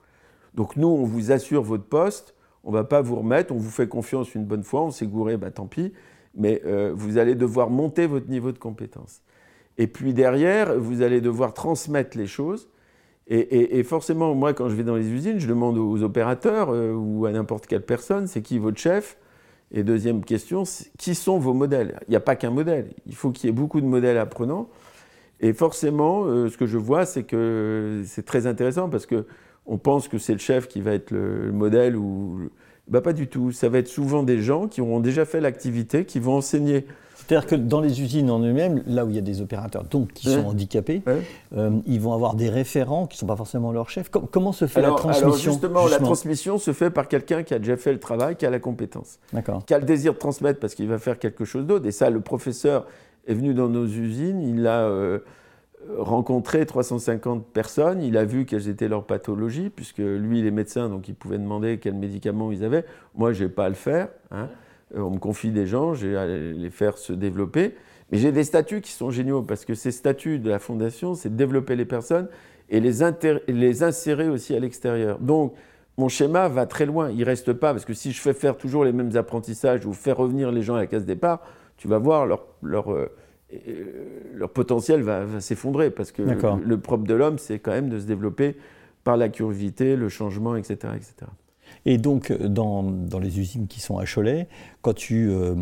Donc, 0.54 0.76
nous, 0.76 0.90
on 0.90 1.06
vous 1.06 1.32
assure 1.32 1.64
votre 1.64 1.86
poste, 1.86 2.36
on 2.64 2.72
ne 2.72 2.76
va 2.76 2.84
pas 2.84 3.02
vous 3.02 3.16
remettre, 3.16 3.54
on 3.54 3.58
vous 3.58 3.70
fait 3.70 3.88
confiance 3.88 4.36
une 4.36 4.46
bonne 4.46 4.64
fois, 4.64 4.84
on 4.84 4.92
s'est 4.92 5.08
gouré, 5.08 5.38
bah, 5.38 5.52
tant 5.52 5.68
pis, 5.68 5.94
mais 6.36 6.62
euh, 6.66 6.92
vous 6.94 7.18
allez 7.18 7.36
devoir 7.36 7.70
monter 7.70 8.08
votre 8.08 8.30
niveau 8.30 8.52
de 8.52 8.58
compétence. 8.58 9.22
Et 9.78 9.88
puis 9.88 10.14
derrière, 10.14 10.78
vous 10.78 11.02
allez 11.02 11.22
devoir 11.22 11.54
transmettre 11.54 12.18
les 12.18 12.28
choses. 12.28 12.70
Et, 13.34 13.82
forcément, 13.84 14.36
moi, 14.36 14.54
quand 14.54 14.68
je 14.68 14.76
vais 14.76 14.84
dans 14.84 14.98
les 14.98 15.08
usines, 15.08 15.40
je 15.40 15.48
demande 15.48 15.78
aux 15.78 16.04
opérateurs 16.04 16.70
euh, 16.70 16.94
ou 16.94 17.26
à 17.26 17.32
n'importe 17.32 17.66
quelle 17.66 17.86
personne, 17.86 18.28
c'est 18.28 18.42
qui 18.42 18.60
votre 18.60 18.78
chef? 18.78 19.18
Et 19.72 19.84
deuxième 19.84 20.26
question, 20.26 20.64
qui 20.98 21.16
sont 21.16 21.40
vos 21.40 21.54
modèles? 21.54 21.98
Il 22.08 22.10
n'y 22.10 22.18
a 22.18 22.22
pas 22.22 22.36
qu'un 22.36 22.50
modèle, 22.50 22.94
il 23.06 23.16
faut 23.16 23.32
qu'il 23.32 23.50
y 23.50 23.50
ait 23.50 23.56
beaucoup 23.56 23.80
de 23.80 23.86
modèles 23.86 24.18
apprenants. 24.18 24.68
Et 25.40 25.54
forcément, 25.54 26.26
euh, 26.26 26.50
ce 26.50 26.58
que 26.58 26.66
je 26.66 26.78
vois, 26.78 27.06
c'est 27.06 27.24
que 27.24 28.02
c'est 28.06 28.26
très 28.26 28.48
intéressant 28.48 28.90
parce 28.90 29.06
que 29.06 29.26
on 29.72 29.78
pense 29.78 30.08
que 30.08 30.18
c'est 30.18 30.34
le 30.34 30.40
chef 30.40 30.68
qui 30.68 30.82
va 30.82 30.92
être 30.92 31.12
le, 31.12 31.52
modèle 31.52 31.96
ou 31.96 32.50
bah 32.88 33.02
pas 33.02 33.14
du 33.14 33.28
tout. 33.28 33.52
Ça 33.52 33.70
va 33.70 33.78
être 33.78 33.88
souvent 33.88 34.22
des 34.22 34.42
gens 34.42 34.68
qui 34.68 34.82
auront 34.82 35.00
déjà 35.00 35.24
fait 35.24 35.40
l'activité, 35.40 36.04
qui 36.06 36.20
vont 36.20 36.36
enseigner 36.36 36.86
c'est-à-dire 37.32 37.48
que 37.48 37.56
dans 37.56 37.82
les 37.82 38.02
usines 38.02 38.30
en 38.32 38.40
eux-mêmes, 38.40 38.84
là 38.88 39.06
où 39.06 39.10
il 39.10 39.16
y 39.16 39.20
a 39.20 39.22
des 39.22 39.42
opérateurs 39.42 39.84
donc, 39.84 40.12
qui 40.12 40.28
sont 40.28 40.48
handicapés, 40.48 41.04
euh, 41.56 41.70
ils 41.86 42.02
vont 42.02 42.14
avoir 42.14 42.36
des 42.36 42.50
référents 42.50 43.06
qui 43.06 43.16
ne 43.16 43.20
sont 43.20 43.28
pas 43.28 43.36
forcément 43.36 43.72
leurs 43.72 43.90
chefs. 43.90 44.10
comment 44.10 44.52
se 44.52 44.66
fait 44.66 44.82
la 44.82 44.90
transmission 44.92 45.28
alors 45.28 45.38
justement, 45.38 45.88
la 45.88 46.00
transmission 46.00 46.58
se 46.58 46.74
fait 46.74 46.90
par 46.90 47.08
quelqu'un 47.08 47.44
qui 47.44 47.54
a 47.54 47.60
déjà 47.60 47.78
fait 47.78 47.94
le 47.94 48.00
travail, 48.00 48.36
qui 48.36 48.46
a 48.46 48.50
la 48.50 48.60
compétence, 48.60 49.20
qui 49.68 49.74
a 49.74 49.80
le 49.80 49.86
désir 49.86 50.14
de 50.14 50.18
transmettre 50.18 50.60
parce 50.60 50.74
qu'il 50.74 50.88
va 50.88 50.98
faire 50.98 51.20
quelque 51.20 51.46
chose 51.46 51.66
d'autre. 51.66 51.86
Et 51.86 51.92
ça, 51.92 52.10
le 52.10 52.22
professeur 52.22 52.88
est 53.28 53.36
venu 53.36 53.54
dans 53.54 53.70
nos 53.70 53.86
usines, 53.86 54.42
il 54.42 54.66
a 54.66 54.82
euh, 54.82 55.20
rencontré 55.98 56.66
350 56.66 57.46
personnes, 57.48 58.02
il 58.02 58.18
a 58.18 58.26
vu 58.26 58.46
quelles 58.46 58.70
étaient 58.70 58.88
leurs 58.88 59.06
pathologies, 59.06 59.70
puisque 59.70 60.00
lui, 60.00 60.40
il 60.40 60.46
est 60.46 60.52
médecin, 60.52 60.90
donc 60.90 61.08
il 61.08 61.16
pouvait 61.16 61.38
demander 61.38 61.78
quels 61.80 61.96
médicaments 61.96 62.52
ils 62.52 62.64
avaient. 62.64 62.86
Moi, 63.16 63.34
je 63.34 63.44
n'ai 63.44 63.50
pas 63.50 63.66
à 63.66 63.70
le 63.70 63.76
faire. 63.76 64.10
Hein. 64.32 64.48
Euh, 64.96 65.02
on 65.02 65.12
me 65.12 65.20
confie 65.20 65.52
des 65.52 65.68
gens, 65.68 65.94
j'ai 65.94 66.16
à 66.16 66.26
les 66.26 66.70
faire 66.70 66.98
se 66.98 67.14
développer. 67.14 67.76
Mais 68.12 68.18
j'ai 68.18 68.32
des 68.32 68.44
statuts 68.44 68.82
qui 68.82 68.92
sont 68.92 69.10
géniaux 69.10 69.42
parce 69.42 69.64
que 69.64 69.74
ces 69.74 69.92
statuts 69.92 70.40
de 70.40 70.50
la 70.50 70.60
fondation, 70.60 71.16
c'est 71.16 71.34
développer 71.34 71.76
les 71.76 71.86
personnes 71.86 72.28
et 72.70 72.80
les, 72.80 73.84
insérer 73.84 74.30
aussi 74.30 74.56
à 74.56 74.60
l'extérieur. 74.60 75.20
Donc, 75.20 75.54
mon 75.98 76.10
schéma 76.10 76.48
va 76.48 76.66
très 76.66 76.86
loin. 76.86 77.10
Il 77.10 77.20
ne 77.20 77.26
reste 77.26 77.54
pas, 77.54 77.74
parce 77.74 77.86
que 77.86 77.94
si 77.94 78.12
je 78.12 78.22
fais 78.22 78.34
faire 78.34 78.58
toujours 78.58 78.86
les 78.86 78.94
mêmes 78.94 79.16
apprentissages 79.16 79.86
ou 79.86 79.94
faire 79.94 80.18
revenir 80.18 80.52
les 80.52 80.62
gens 80.62 80.76
à 80.76 80.80
la 80.80 80.88
case 80.88 81.06
départ, 81.06 81.42
tu 81.78 81.88
vas 81.88 81.98
voir 81.98 82.26
leur, 82.26 82.46
leur, 82.62 82.94
euh, 82.94 83.12
leur 84.34 84.50
potentiel 84.50 85.02
va, 85.02 85.40
s'effondrer. 85.40 85.92
Parce 85.92 86.12
que 86.12 86.22
le, 86.22 86.78
propre 86.80 87.06
de 87.06 87.14
l'homme, 87.14 87.38
c'est 87.38 87.60
quand 87.60 87.72
même 87.72 87.90
de 87.90 88.00
se 88.00 88.06
développer 88.06 88.56
par 89.04 89.18
la 89.18 89.30
curiosité, 89.30 89.96
le 89.96 90.10
changement, 90.10 90.56
etc. 90.56 90.94
etc. 90.96 91.32
Et 91.86 91.98
donc, 91.98 92.32
euh, 92.32 92.48
dans, 92.48 92.84
dans, 92.84 93.20
les 93.20 93.40
usines 93.40 93.68
qui 93.68 93.80
sont 93.80 93.98
à 93.98 94.06
Cholet, 94.06 94.48
quand 94.82 94.94
tu, 94.94 95.30
euh, 95.32 95.56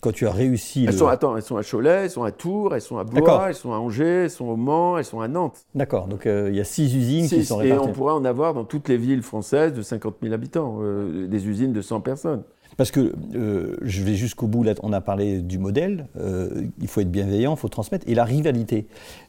quand 0.00 0.12
tu 0.12 0.26
as 0.26 0.32
réussi. 0.32 0.84
Elles, 0.86 0.94
sont, 0.94 1.06
attends, 1.06 1.36
elles 1.36 1.42
sont 1.42 1.56
à 1.56 1.62
Cholet, 1.62 2.04
elles 2.04 2.10
sont 2.10 2.24
à 2.24 2.32
Tours, 2.32 2.74
elles 2.74 2.80
sont 2.80 2.98
à 2.98 3.04
Blois, 3.04 3.48
elles 3.48 3.54
sont 3.54 3.72
à 3.72 3.76
Angers, 3.76 4.24
elles 4.24 4.30
sont 4.30 4.46
au 4.46 4.56
Mans, 4.56 4.98
elles 4.98 5.04
sont 5.04 5.20
à 5.20 5.28
Nantes. 5.28 5.64
D'accord, 5.74 6.08
donc 6.08 6.26
euh, 6.26 6.48
il 6.50 6.56
y 6.56 6.60
a 6.60 6.64
six 6.64 6.94
usines 6.96 7.28
qui 7.28 7.44
sont 7.44 7.58
réparties. 7.58 7.84
Et 7.84 7.88
on 7.88 7.92
pourrait 7.92 8.14
en 8.14 8.24
avoir 8.24 8.54
dans 8.54 8.64
toutes 8.64 8.88
les 8.88 8.96
villes 8.96 9.22
françaises 9.22 9.72
de 9.72 9.82
50 9.82 10.16
000 10.22 10.34
habitants, 10.34 10.80
des 10.82 11.46
usines 11.46 11.72
de 11.72 11.82
100 11.82 12.00
personnes. 12.00 12.42
Parce 12.76 12.90
que 12.90 13.12
euh, 13.34 13.76
je 13.82 14.02
vais 14.02 14.14
jusqu'au 14.14 14.46
bout, 14.46 14.62
là, 14.62 14.74
on 14.82 14.92
a 14.92 15.00
parlé 15.00 15.40
du 15.40 15.58
modèle, 15.58 16.06
euh, 16.18 16.62
il 16.80 16.88
faut 16.88 17.00
être 17.00 17.10
bienveillant, 17.10 17.54
il 17.54 17.58
faut 17.58 17.68
transmettre, 17.68 18.08
et 18.08 18.14
la 18.14 18.24
rivalité. 18.24 18.86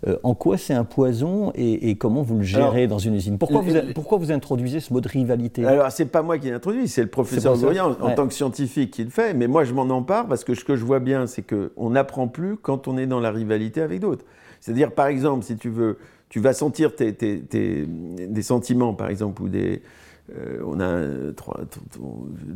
Euh, 0.07 0.17
en 0.23 0.33
quoi 0.33 0.57
c'est 0.57 0.73
un 0.73 0.83
poison 0.83 1.51
et, 1.55 1.95
comment 1.95 2.21
vous 2.21 2.37
le 2.37 2.43
gérez 2.43 2.87
dans 2.87 2.97
une 2.97 3.15
usine? 3.15 3.37
Pourquoi 3.37 3.61
vous, 3.61 3.73
pourquoi 3.93 4.17
vous 4.17 4.31
introduisez 4.31 4.79
ce 4.79 4.93
mot 4.93 5.01
de 5.01 5.07
rivalité? 5.07 5.65
Alors, 5.65 5.91
c'est 5.91 6.05
pas 6.05 6.21
moi 6.21 6.37
qui 6.37 6.49
l'introduis, 6.49 6.87
c'est 6.87 7.01
le 7.01 7.09
professeur 7.09 7.57
Gourian 7.57 7.95
en, 8.01 8.15
tant 8.15 8.27
que 8.27 8.33
scientifique 8.33 8.91
qui 8.91 9.03
le 9.03 9.09
fait, 9.09 9.33
mais 9.33 9.47
moi 9.47 9.63
je 9.63 9.73
m'en 9.73 9.83
empare 9.83 10.27
parce 10.27 10.43
que 10.43 10.55
ce 10.55 10.63
que 10.63 10.75
je 10.75 10.83
vois 10.83 10.99
bien, 10.99 11.27
c'est 11.27 11.43
qu'on 11.43 11.89
n'apprend 11.89 12.27
plus 12.27 12.57
quand 12.57 12.87
on 12.87 12.97
est 12.97 13.07
dans 13.07 13.19
la 13.19 13.31
rivalité 13.31 13.81
avec 13.81 13.99
d'autres. 13.99 14.25
C'est-à-dire, 14.59 14.91
par 14.91 15.07
exemple, 15.07 15.43
si 15.43 15.57
tu 15.57 15.69
veux, 15.69 15.97
tu 16.29 16.39
vas 16.39 16.53
sentir 16.53 16.91
des 16.97 18.41
sentiments, 18.41 18.93
par 18.93 19.09
exemple, 19.09 19.41
ou 19.41 19.49
des 19.49 19.81
euh, 20.31 20.61
on 20.65 20.79
a 20.79 20.99
le 20.99 21.33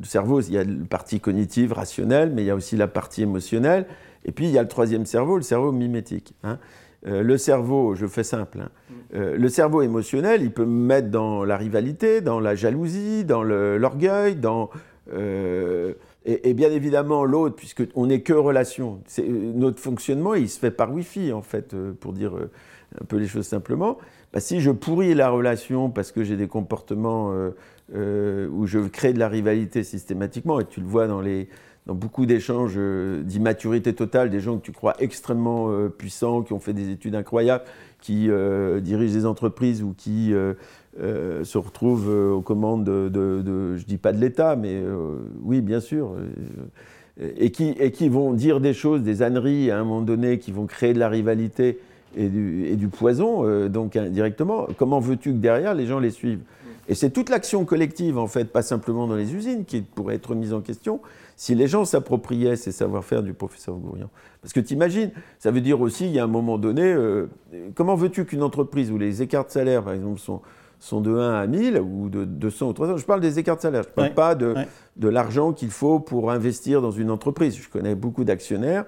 cerveau, 0.03 0.41
il 0.41 0.53
y 0.53 0.57
a 0.57 0.63
la 0.63 0.85
partie 0.89 1.19
cognitive, 1.19 1.73
rationnelle, 1.73 2.31
mais 2.33 2.43
il 2.43 2.45
y 2.45 2.49
a 2.49 2.55
aussi 2.55 2.77
la 2.77 2.87
partie 2.87 3.23
émotionnelle. 3.23 3.85
Et 4.25 4.31
puis 4.31 4.45
il 4.45 4.51
y 4.51 4.57
a 4.57 4.61
le 4.61 4.67
troisième 4.67 5.05
cerveau, 5.05 5.37
le 5.37 5.43
cerveau 5.43 5.71
mimétique. 5.71 6.33
Hein. 6.43 6.59
Euh, 7.05 7.21
le 7.21 7.37
cerveau, 7.37 7.93
je 7.95 8.07
fais 8.07 8.23
simple, 8.23 8.59
hein. 8.61 8.69
euh, 9.13 9.37
le 9.37 9.49
cerveau 9.49 9.81
émotionnel, 9.81 10.41
il 10.41 10.51
peut 10.51 10.65
me 10.65 10.85
mettre 10.87 11.09
dans 11.09 11.43
la 11.43 11.55
rivalité, 11.55 12.21
dans 12.21 12.39
la 12.39 12.55
jalousie, 12.55 13.23
dans 13.23 13.43
l'orgueil, 13.43 14.35
dans 14.35 14.69
et, 16.25 16.53
bien 16.53 16.69
évidemment 16.69 17.23
l'autre, 17.23 17.55
puisqu'on 17.55 18.07
n'est 18.07 18.21
que 18.21 18.33
relation. 18.33 18.99
Notre 19.25 19.79
fonctionnement, 19.79 20.33
il 20.33 20.49
se 20.49 20.59
fait 20.59 20.71
par 20.71 20.93
Wi-Fi 20.93 21.31
en 21.31 21.41
fait, 21.41 21.73
pour 22.01 22.11
dire 22.11 22.33
un 23.01 23.05
peu 23.05 23.17
les 23.17 23.27
choses 23.27 23.45
simplement. 23.45 23.97
Bah, 24.33 24.39
si 24.39 24.59
je 24.59 24.71
pourris 24.71 25.13
la 25.13 25.29
relation 25.29 25.89
parce 25.89 26.11
que 26.11 26.23
j'ai 26.23 26.35
des 26.35 26.47
comportements 26.47 27.31
euh, 27.31 27.51
euh, 27.95 28.49
où 28.49 28.65
je 28.65 28.79
crée 28.79 29.13
de 29.13 29.19
la 29.19 29.29
rivalité 29.29 29.83
systématiquement, 29.83 30.59
et 30.59 30.65
tu 30.65 30.81
le 30.81 30.85
vois 30.85 31.07
dans, 31.07 31.21
les, 31.21 31.47
dans 31.85 31.95
beaucoup 31.95 32.25
d'échanges 32.25 32.73
euh, 32.77 33.23
d'immaturité 33.23 33.93
totale, 33.93 34.29
des 34.29 34.41
gens 34.41 34.57
que 34.57 34.63
tu 34.63 34.73
crois 34.73 34.95
extrêmement 34.99 35.71
puissants, 35.89 36.41
qui 36.41 36.53
ont 36.53 36.59
fait 36.59 36.73
des 36.73 36.89
études 36.89 37.15
incroyables, 37.15 37.63
qui 38.01 38.29
dirigent 38.81 39.13
des 39.13 39.25
entreprises 39.25 39.81
ou 39.81 39.93
qui 39.97 40.33
se 40.99 41.57
retrouvent 41.57 42.09
aux 42.09 42.41
commandes 42.41 42.83
de, 42.83 43.75
je 43.75 43.85
dis 43.85 43.97
pas 43.97 44.13
de 44.13 44.19
l'État, 44.19 44.55
mais 44.55 44.81
oui, 45.41 45.61
bien 45.61 45.79
sûr. 45.79 46.15
Et 47.19 47.49
qui, 47.49 47.69
et 47.79 47.91
qui 47.91 48.07
vont 48.07 48.33
dire 48.33 48.59
des 48.59 48.73
choses, 48.73 49.01
des 49.01 49.23
âneries 49.23 49.71
à 49.71 49.79
un 49.79 49.83
moment 49.83 50.01
donné, 50.01 50.37
qui 50.37 50.51
vont 50.51 50.67
créer 50.67 50.93
de 50.93 50.99
la 50.99 51.09
rivalité 51.09 51.79
et 52.15 52.27
du, 52.75 52.87
poison, 52.87 53.45
euh, 53.45 53.69
donc 53.69 53.95
indirectement, 53.95 54.67
comment 54.77 54.99
veux-tu 54.99 55.31
que 55.31 55.37
derrière 55.37 55.73
les 55.73 55.85
gens 55.85 55.99
les 55.99 56.11
suivent? 56.11 56.41
Et 56.89 56.95
c'est 56.95 57.09
toute 57.09 57.29
l'action 57.29 57.65
collective, 57.65 58.17
en 58.17 58.27
fait, 58.27 58.45
pas 58.45 58.61
simplement 58.61 59.07
dans 59.07 59.15
les 59.15 59.35
usines, 59.35 59.65
qui 59.65 59.81
pourrait 59.81 60.15
être 60.15 60.35
mise 60.35 60.53
en 60.53 60.61
question 60.61 61.01
si 61.35 61.53
les 61.53 61.67
gens 61.67 61.85
s'appropriaient 61.85 62.55
ces 62.55 62.71
savoir-faire 62.71 63.21
du 63.21 63.33
professeur 63.33 63.75
Gourian. 63.75 64.09
Parce 64.41 64.53
que 64.53 64.59
tu 64.59 64.73
imagines, 64.73 65.11
ça 65.37 65.51
veut 65.51 65.61
dire 65.61 65.81
aussi, 65.81 66.05
il 66.05 66.11
y 66.11 66.19
a 66.19 66.23
un 66.23 66.27
moment 66.27 66.57
donné, 66.57 66.81
euh, 66.83 67.27
comment 67.75 67.95
veux-tu 67.95 68.25
qu'une 68.25 68.41
entreprise 68.41 68.91
où 68.91 68.97
les 68.97 69.21
écarts 69.21 69.45
de 69.45 69.51
salaire, 69.51 69.83
par 69.83 69.93
exemple, 69.93 70.19
sont, 70.19 70.41
sont 70.79 71.01
de 71.01 71.11
1 71.11 71.33
à 71.33 71.45
1000 71.45 71.79
ou 71.79 72.09
de 72.09 72.23
200 72.23 72.69
ou 72.69 72.73
300, 72.73 72.97
je 72.97 73.05
parle 73.05 73.21
des 73.21 73.37
écarts 73.37 73.57
de 73.57 73.61
salaire, 73.61 73.83
je 73.83 73.89
ne 73.89 73.93
parle 73.93 74.13
pas 74.13 74.35
de, 74.35 74.55
de 74.95 75.09
l'argent 75.09 75.53
qu'il 75.53 75.69
faut 75.69 75.99
pour 75.99 76.31
investir 76.31 76.81
dans 76.81 76.91
une 76.91 77.11
entreprise. 77.11 77.57
Je 77.57 77.69
connais 77.69 77.95
beaucoup 77.95 78.23
d'actionnaires 78.23 78.85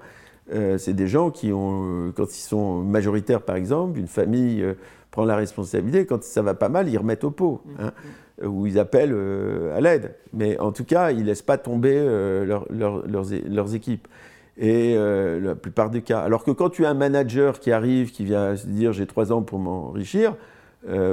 euh, 0.52 0.78
c'est 0.78 0.94
des 0.94 1.08
gens 1.08 1.30
qui 1.30 1.54
ont, 1.54 2.08
euh, 2.08 2.12
quand 2.16 2.36
ils 2.36 2.42
sont 2.42 2.82
majoritaires 2.82 3.42
par 3.42 3.56
exemple, 3.56 4.00
une 4.00 4.08
famille 4.08 4.64
euh, 4.64 4.74
prend 5.12 5.26
la 5.26 5.36
responsabilité, 5.36 6.06
quand 6.06 6.24
ça 6.24 6.42
va 6.42 6.54
pas 6.54 6.70
mal, 6.70 6.90
ils 6.90 6.98
remettent 6.98 7.24
au 7.24 7.32
pot, 7.32 7.62
mm. 7.66 7.82
hein, 7.82 8.48
ou 8.48 8.68
ils 8.68 8.80
appellent 8.80 9.16
à 9.76 9.82
l'aide. 9.82 10.16
Mais 10.34 10.58
en 10.60 10.72
tout 10.72 10.86
cas, 10.86 11.12
ils 11.12 11.22
ne 11.22 11.26
laissent 11.26 11.42
pas 11.42 11.58
tomber 11.58 12.00
leurs, 12.40 13.74
équipes. 13.74 14.08
Et 14.58 14.96
la 14.96 15.56
plupart 15.56 15.90
des 15.90 16.02
cas. 16.02 16.20
Alors 16.20 16.46
que 16.46 16.52
quand 16.52 16.70
tu 16.70 16.86
as 16.86 16.90
un 16.90 16.94
manager 16.94 17.60
qui 17.60 17.72
arrive, 17.72 18.12
qui 18.12 18.24
vient 18.24 18.56
se 18.56 18.68
dire 18.68 18.94
j'ai 18.94 19.08
trois 19.08 19.34
ans 19.34 19.42
pour 19.42 19.60
m'enrichir, 19.60 20.36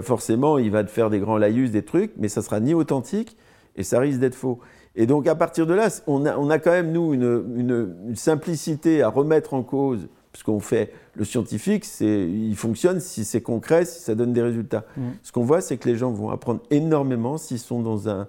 forcément 0.03 0.59
il 0.59 0.71
va 0.71 0.85
te 0.85 0.91
faire 0.91 1.11
des 1.11 1.19
grands 1.19 1.39
laïus, 1.39 1.73
des 1.73 1.83
trucs, 1.83 2.13
mais 2.17 2.29
ça 2.29 2.43
sera 2.43 2.61
ni 2.61 2.75
authentique 2.75 3.37
et 3.77 3.83
ça 3.83 3.99
risque 3.99 4.21
d'être 4.21 4.37
faux. 4.37 4.61
Et 4.97 5.07
donc 5.07 5.27
à 5.27 5.35
partir 5.35 5.67
de 5.67 5.75
là, 5.75 5.89
on 6.07 6.25
a, 6.27 6.37
on 6.37 6.51
a 6.51 6.59
quand 6.59 6.71
même 6.71 6.91
nous 6.91 7.15
une, 7.15 7.45
une, 7.57 7.95
une, 8.09 8.17
simplicité 8.17 9.03
à 9.03 9.09
remettre 9.09 9.55
en 9.55 9.63
cause, 9.63 10.09
puisqu'on 10.33 10.61
fait 10.61 10.93
le 11.15 11.25
scientifique, 11.25 11.87
il 12.01 12.57
fonctionne 12.57 13.01
si 13.01 13.25
c'est 13.25 13.43
concret, 13.43 13.85
si 13.85 14.03
ça 14.03 14.15
donne 14.15 14.33
des 14.33 14.43
résultats. 14.43 14.85
Mmh. 14.97 15.03
Ce 15.23 15.33
qu'on 15.33 15.45
voit, 15.45 15.61
c'est 15.61 15.77
que 15.77 15.89
les 15.89 15.97
gens 15.97 16.11
vont 16.11 16.31
apprendre 16.31 16.61
énormément 16.71 17.39
s'ils 17.39 17.59
sont 17.59 17.83
dans 17.83 18.09
un 18.09 18.27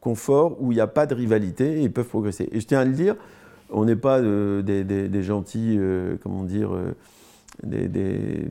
confort 0.00 0.56
où 0.60 0.70
il 0.70 0.76
n'y 0.76 0.80
a 0.80 0.86
pas 0.86 1.06
de 1.06 1.14
rivalité 1.14 1.78
et 1.78 1.82
ils 1.82 1.92
peuvent 1.92 2.06
progresser. 2.06 2.48
Et 2.52 2.60
je 2.60 2.66
tiens 2.66 2.80
à 2.80 2.84
le 2.84 2.92
dire, 2.92 3.16
on 3.70 3.84
n'est 3.84 3.96
pas 3.96 4.18
euh, 4.18 4.62
des, 4.62 4.84
des, 4.84 5.22
gentils, 5.22 5.76
euh, 5.78 6.16
comment 6.22 6.44
dire, 6.44 6.74
euh, 6.74 6.94
des, 7.62 7.88
des, 7.88 8.50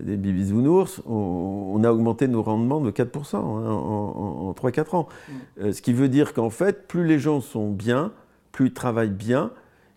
des 0.00 0.16
bibisounours. 0.16 1.02
On, 1.06 1.72
on, 1.74 1.84
a 1.84 1.90
augmenté 1.90 2.28
nos 2.28 2.42
rendements 2.42 2.80
de 2.80 2.90
4% 2.90 3.36
hein, 3.36 3.40
en, 3.40 4.48
en, 4.48 4.52
3-4 4.52 4.96
ans. 4.96 5.08
Mm. 5.28 5.72
ce 5.72 5.82
qui 5.82 5.92
veut 5.92 6.08
dire 6.08 6.34
qu'en 6.34 6.50
fait, 6.50 6.86
plus 6.86 7.04
les 7.04 7.18
gens 7.18 7.40
sont 7.40 7.70
bien, 7.70 8.12
plus 8.52 8.66
ils 8.66 8.72
travaillent 8.72 9.10
bien. 9.10 9.50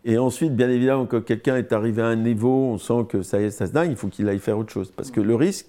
Et 0.03 0.17
ensuite, 0.17 0.55
bien 0.55 0.69
évidemment, 0.69 1.05
quand 1.05 1.23
quelqu'un 1.23 1.57
est 1.57 1.73
arrivé 1.73 2.01
à 2.01 2.07
un 2.07 2.15
niveau, 2.15 2.49
on 2.49 2.77
sent 2.77 3.05
que 3.07 3.21
ça 3.21 3.39
y 3.39 3.45
est, 3.45 3.51
ça 3.51 3.67
se 3.67 3.71
dingue, 3.71 3.91
il 3.91 3.95
faut 3.95 4.07
qu'il 4.07 4.27
aille 4.29 4.39
faire 4.39 4.57
autre 4.57 4.71
chose. 4.71 4.91
Parce 4.95 5.11
que 5.11 5.21
le 5.21 5.35
risque, 5.35 5.67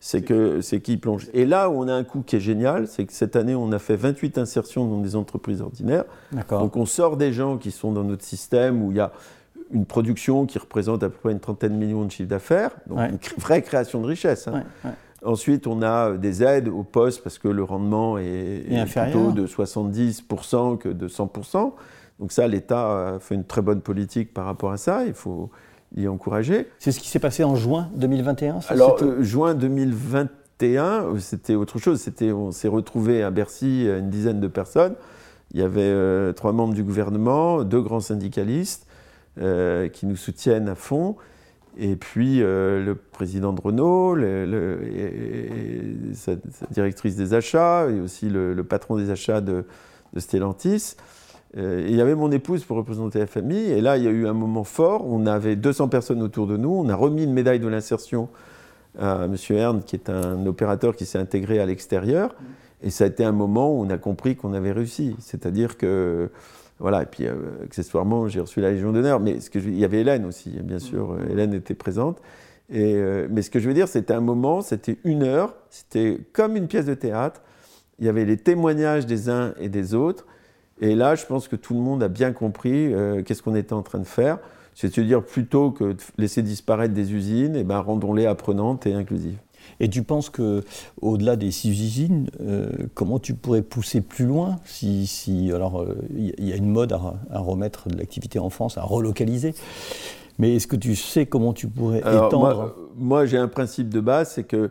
c'est 0.00 0.22
que 0.22 0.60
c'est 0.60 0.80
qu'il 0.80 0.98
plonge. 0.98 1.28
Et 1.34 1.44
là 1.44 1.68
où 1.70 1.74
on 1.74 1.88
a 1.88 1.94
un 1.94 2.04
coup 2.04 2.22
qui 2.26 2.36
est 2.36 2.40
génial, 2.40 2.88
c'est 2.88 3.04
que 3.04 3.12
cette 3.12 3.36
année, 3.36 3.54
on 3.54 3.70
a 3.72 3.78
fait 3.78 3.96
28 3.96 4.38
insertions 4.38 4.86
dans 4.86 5.00
des 5.00 5.14
entreprises 5.16 5.60
ordinaires. 5.60 6.04
Donc 6.48 6.76
on 6.76 6.86
sort 6.86 7.16
des 7.16 7.32
gens 7.32 7.58
qui 7.58 7.70
sont 7.70 7.92
dans 7.92 8.04
notre 8.04 8.24
système 8.24 8.82
où 8.82 8.90
il 8.90 8.96
y 8.96 9.00
a 9.00 9.12
une 9.72 9.86
production 9.86 10.46
qui 10.46 10.58
représente 10.58 11.02
à 11.02 11.08
peu 11.08 11.16
près 11.16 11.32
une 11.32 11.40
trentaine 11.40 11.72
de 11.72 11.78
millions 11.84 12.04
de 12.04 12.10
chiffres 12.10 12.28
d'affaires, 12.28 12.72
donc 12.86 12.98
une 13.00 13.18
vraie 13.38 13.62
création 13.62 14.00
de 14.00 14.06
richesse. 14.06 14.48
Hein. 14.48 14.64
Ensuite, 15.22 15.66
on 15.66 15.82
a 15.82 16.12
des 16.12 16.42
aides 16.42 16.68
au 16.68 16.82
poste 16.82 17.22
parce 17.22 17.38
que 17.38 17.48
le 17.48 17.62
rendement 17.62 18.16
est, 18.18 18.64
plutôt 18.86 19.32
de 19.32 19.46
70% 19.46 20.78
que 20.78 20.88
de 20.88 21.08
100%. 21.08 21.72
Donc 22.18 22.32
ça, 22.32 22.46
l'État 22.48 23.18
fait 23.20 23.34
une 23.34 23.44
très 23.44 23.62
bonne 23.62 23.80
politique 23.80 24.32
par 24.32 24.46
rapport 24.46 24.72
à 24.72 24.76
ça. 24.76 25.04
Il 25.04 25.14
faut, 25.14 25.50
y 25.96 26.08
encourager. 26.08 26.68
C'est 26.78 26.92
ce 26.92 27.00
qui 27.00 27.08
s'est 27.08 27.18
passé 27.18 27.44
en 27.44 27.56
juin 27.56 27.88
2021 27.94 28.60
Alors, 28.68 28.96
euh, 29.02 29.22
juin 29.22 29.54
2021, 29.54 31.18
c'était 31.18 31.54
autre 31.54 31.78
chose. 31.78 32.00
C'était, 32.00 32.32
on 32.32 32.52
s'est 32.52 32.68
retrouvé 32.68 33.22
à 33.22 33.30
Bercy, 33.30 33.86
une 33.86 34.10
dizaine 34.10 34.40
de 34.40 34.48
personnes. 34.48 34.94
Il 35.52 35.60
y 35.60 35.62
avait 35.62 35.80
euh, 35.82 36.32
trois 36.32 36.52
membres 36.52 36.74
du 36.74 36.84
gouvernement, 36.84 37.64
deux 37.64 37.80
grands 37.80 38.00
syndicalistes 38.00 38.86
euh, 39.38 39.88
qui 39.88 40.06
nous 40.06 40.16
soutiennent 40.16 40.68
à 40.68 40.74
fond. 40.74 41.16
Et 41.78 41.94
puis 41.94 42.40
le 42.40 42.94
président 43.12 43.52
de 43.52 43.60
Renault, 43.60 44.16
sa, 46.14 46.32
directrice 46.70 47.14
des 47.14 47.32
achats, 47.32 47.88
et 47.88 48.00
aussi 48.00 48.28
le, 48.28 48.62
patron 48.64 48.96
des 48.96 49.10
achats 49.10 49.40
de, 49.40 49.64
Stellantis. 50.16 50.96
Euh, 51.56 51.84
il 51.88 51.96
y 51.96 52.00
avait 52.00 52.14
mon 52.14 52.30
épouse 52.30 52.64
pour 52.64 52.76
représenter 52.76 53.18
la 53.18 53.26
famille, 53.26 53.70
et 53.70 53.80
là, 53.80 53.96
il 53.96 54.04
y 54.04 54.08
a 54.08 54.10
eu 54.10 54.26
un 54.26 54.32
moment 54.32 54.64
fort. 54.64 55.04
On 55.06 55.26
avait 55.26 55.56
200 55.56 55.88
personnes 55.88 56.22
autour 56.22 56.46
de 56.46 56.56
nous. 56.56 56.70
On 56.70 56.88
a 56.88 56.94
remis 56.94 57.24
une 57.24 57.32
médaille 57.32 57.60
de 57.60 57.68
l'insertion 57.68 58.28
à 58.98 59.24
M. 59.24 59.36
Ern, 59.50 59.82
qui 59.82 59.96
est 59.96 60.08
un 60.10 60.46
opérateur 60.46 60.94
qui 60.94 61.06
s'est 61.06 61.18
intégré 61.18 61.60
à 61.60 61.66
l'extérieur. 61.66 62.34
Et 62.82 62.90
ça 62.90 63.04
a 63.04 63.06
été 63.08 63.24
un 63.24 63.32
moment 63.32 63.70
où 63.72 63.84
on 63.84 63.90
a 63.90 63.98
compris 63.98 64.36
qu'on 64.36 64.52
avait 64.52 64.72
réussi. 64.72 65.16
C'est-à-dire 65.18 65.76
que, 65.76 66.30
voilà, 66.80 67.02
et 67.02 67.06
puis 67.06 67.26
euh, 67.26 67.34
accessoirement, 67.64 68.26
j'ai 68.26 68.40
reçu 68.40 68.60
la 68.60 68.70
Légion 68.70 68.90
d'honneur, 68.90 69.20
mais 69.20 69.40
ce 69.40 69.50
que 69.50 69.58
il 69.58 69.78
y 69.78 69.84
avait 69.84 70.00
Hélène 70.00 70.24
aussi, 70.24 70.50
bien 70.62 70.78
sûr. 70.78 71.12
Euh, 71.12 71.30
Hélène 71.30 71.52
était 71.52 71.74
présente. 71.74 72.20
Et, 72.72 72.94
mais 73.28 73.42
ce 73.42 73.50
que 73.50 73.58
je 73.58 73.66
veux 73.66 73.74
dire, 73.74 73.88
c'était 73.88 74.14
un 74.14 74.20
moment, 74.20 74.60
c'était 74.60 74.98
une 75.02 75.24
heure, 75.24 75.56
c'était 75.70 76.20
comme 76.32 76.54
une 76.54 76.68
pièce 76.68 76.86
de 76.86 76.94
théâtre. 76.94 77.42
Il 77.98 78.06
y 78.06 78.08
avait 78.08 78.24
les 78.24 78.36
témoignages 78.36 79.06
des 79.06 79.28
uns 79.28 79.54
et 79.58 79.68
des 79.68 79.92
autres. 79.92 80.24
Et 80.80 80.94
là, 80.94 81.16
je 81.16 81.26
pense 81.26 81.48
que 81.48 81.56
tout 81.56 81.74
le 81.74 81.80
monde 81.80 82.00
a 82.00 82.08
bien 82.08 82.32
compris 82.32 82.94
euh, 82.94 83.22
qu'est-ce 83.22 83.42
qu'on 83.42 83.56
était 83.56 83.72
en 83.72 83.82
train 83.82 83.98
de 83.98 84.06
faire. 84.06 84.38
C'est-à-dire, 84.74 85.22
plutôt 85.24 85.72
que 85.72 85.92
de 85.92 85.96
laisser 86.16 86.42
disparaître 86.42 86.94
des 86.94 87.12
usines, 87.12 87.56
eh 87.56 87.64
ben, 87.64 87.80
rendons-les 87.80 88.26
apprenantes 88.26 88.86
et 88.86 88.94
inclusives. 88.94 89.38
Et 89.78 89.88
tu 89.88 90.02
penses 90.02 90.30
que, 90.30 90.64
au-delà 91.00 91.36
des 91.36 91.50
six 91.50 91.70
usines, 91.70 92.28
euh, 92.40 92.68
comment 92.94 93.18
tu 93.18 93.34
pourrais 93.34 93.62
pousser 93.62 94.00
plus 94.00 94.26
loin 94.26 94.58
si, 94.64 95.06
si 95.06 95.52
alors, 95.52 95.84
il 96.16 96.30
euh, 96.30 96.44
y 96.44 96.52
a 96.52 96.56
une 96.56 96.68
mode 96.68 96.92
à, 96.92 97.38
remettre 97.38 97.88
de 97.88 97.96
l'activité 97.96 98.38
en 98.38 98.50
France, 98.50 98.76
à 98.78 98.82
relocaliser. 98.82 99.54
Mais 100.38 100.56
est-ce 100.56 100.66
que 100.66 100.76
tu 100.76 100.96
sais 100.96 101.26
comment 101.26 101.52
tu 101.52 101.68
pourrais 101.68 101.98
étendre 101.98 102.38
Moi, 102.38 102.76
moi 102.96 103.26
j'ai 103.26 103.36
un 103.36 103.48
principe 103.48 103.90
de 103.90 104.00
base, 104.00 104.32
c'est 104.32 104.44
que 104.44 104.70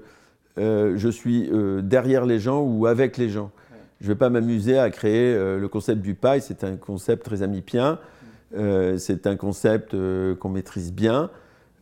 je 0.57 1.09
suis 1.09 1.49
derrière 1.83 2.25
les 2.25 2.39
gens 2.39 2.61
ou 2.61 2.85
avec 2.85 3.17
les 3.17 3.29
gens. 3.29 3.51
Je 4.01 4.05
ne 4.05 4.13
vais 4.13 4.17
pas 4.17 4.29
m'amuser 4.29 4.79
à 4.79 4.89
créer 4.89 5.33
euh, 5.33 5.59
le 5.59 5.67
concept 5.67 6.01
du 6.01 6.13
paille, 6.13 6.41
c'est 6.41 6.63
un 6.63 6.77
concept 6.77 7.25
très 7.25 7.43
amipien, 7.43 7.99
euh, 8.55 8.97
c'est 8.97 9.27
un 9.27 9.35
concept 9.35 9.93
euh, 9.93 10.35
qu'on 10.35 10.49
maîtrise 10.49 10.93
bien. 10.93 11.29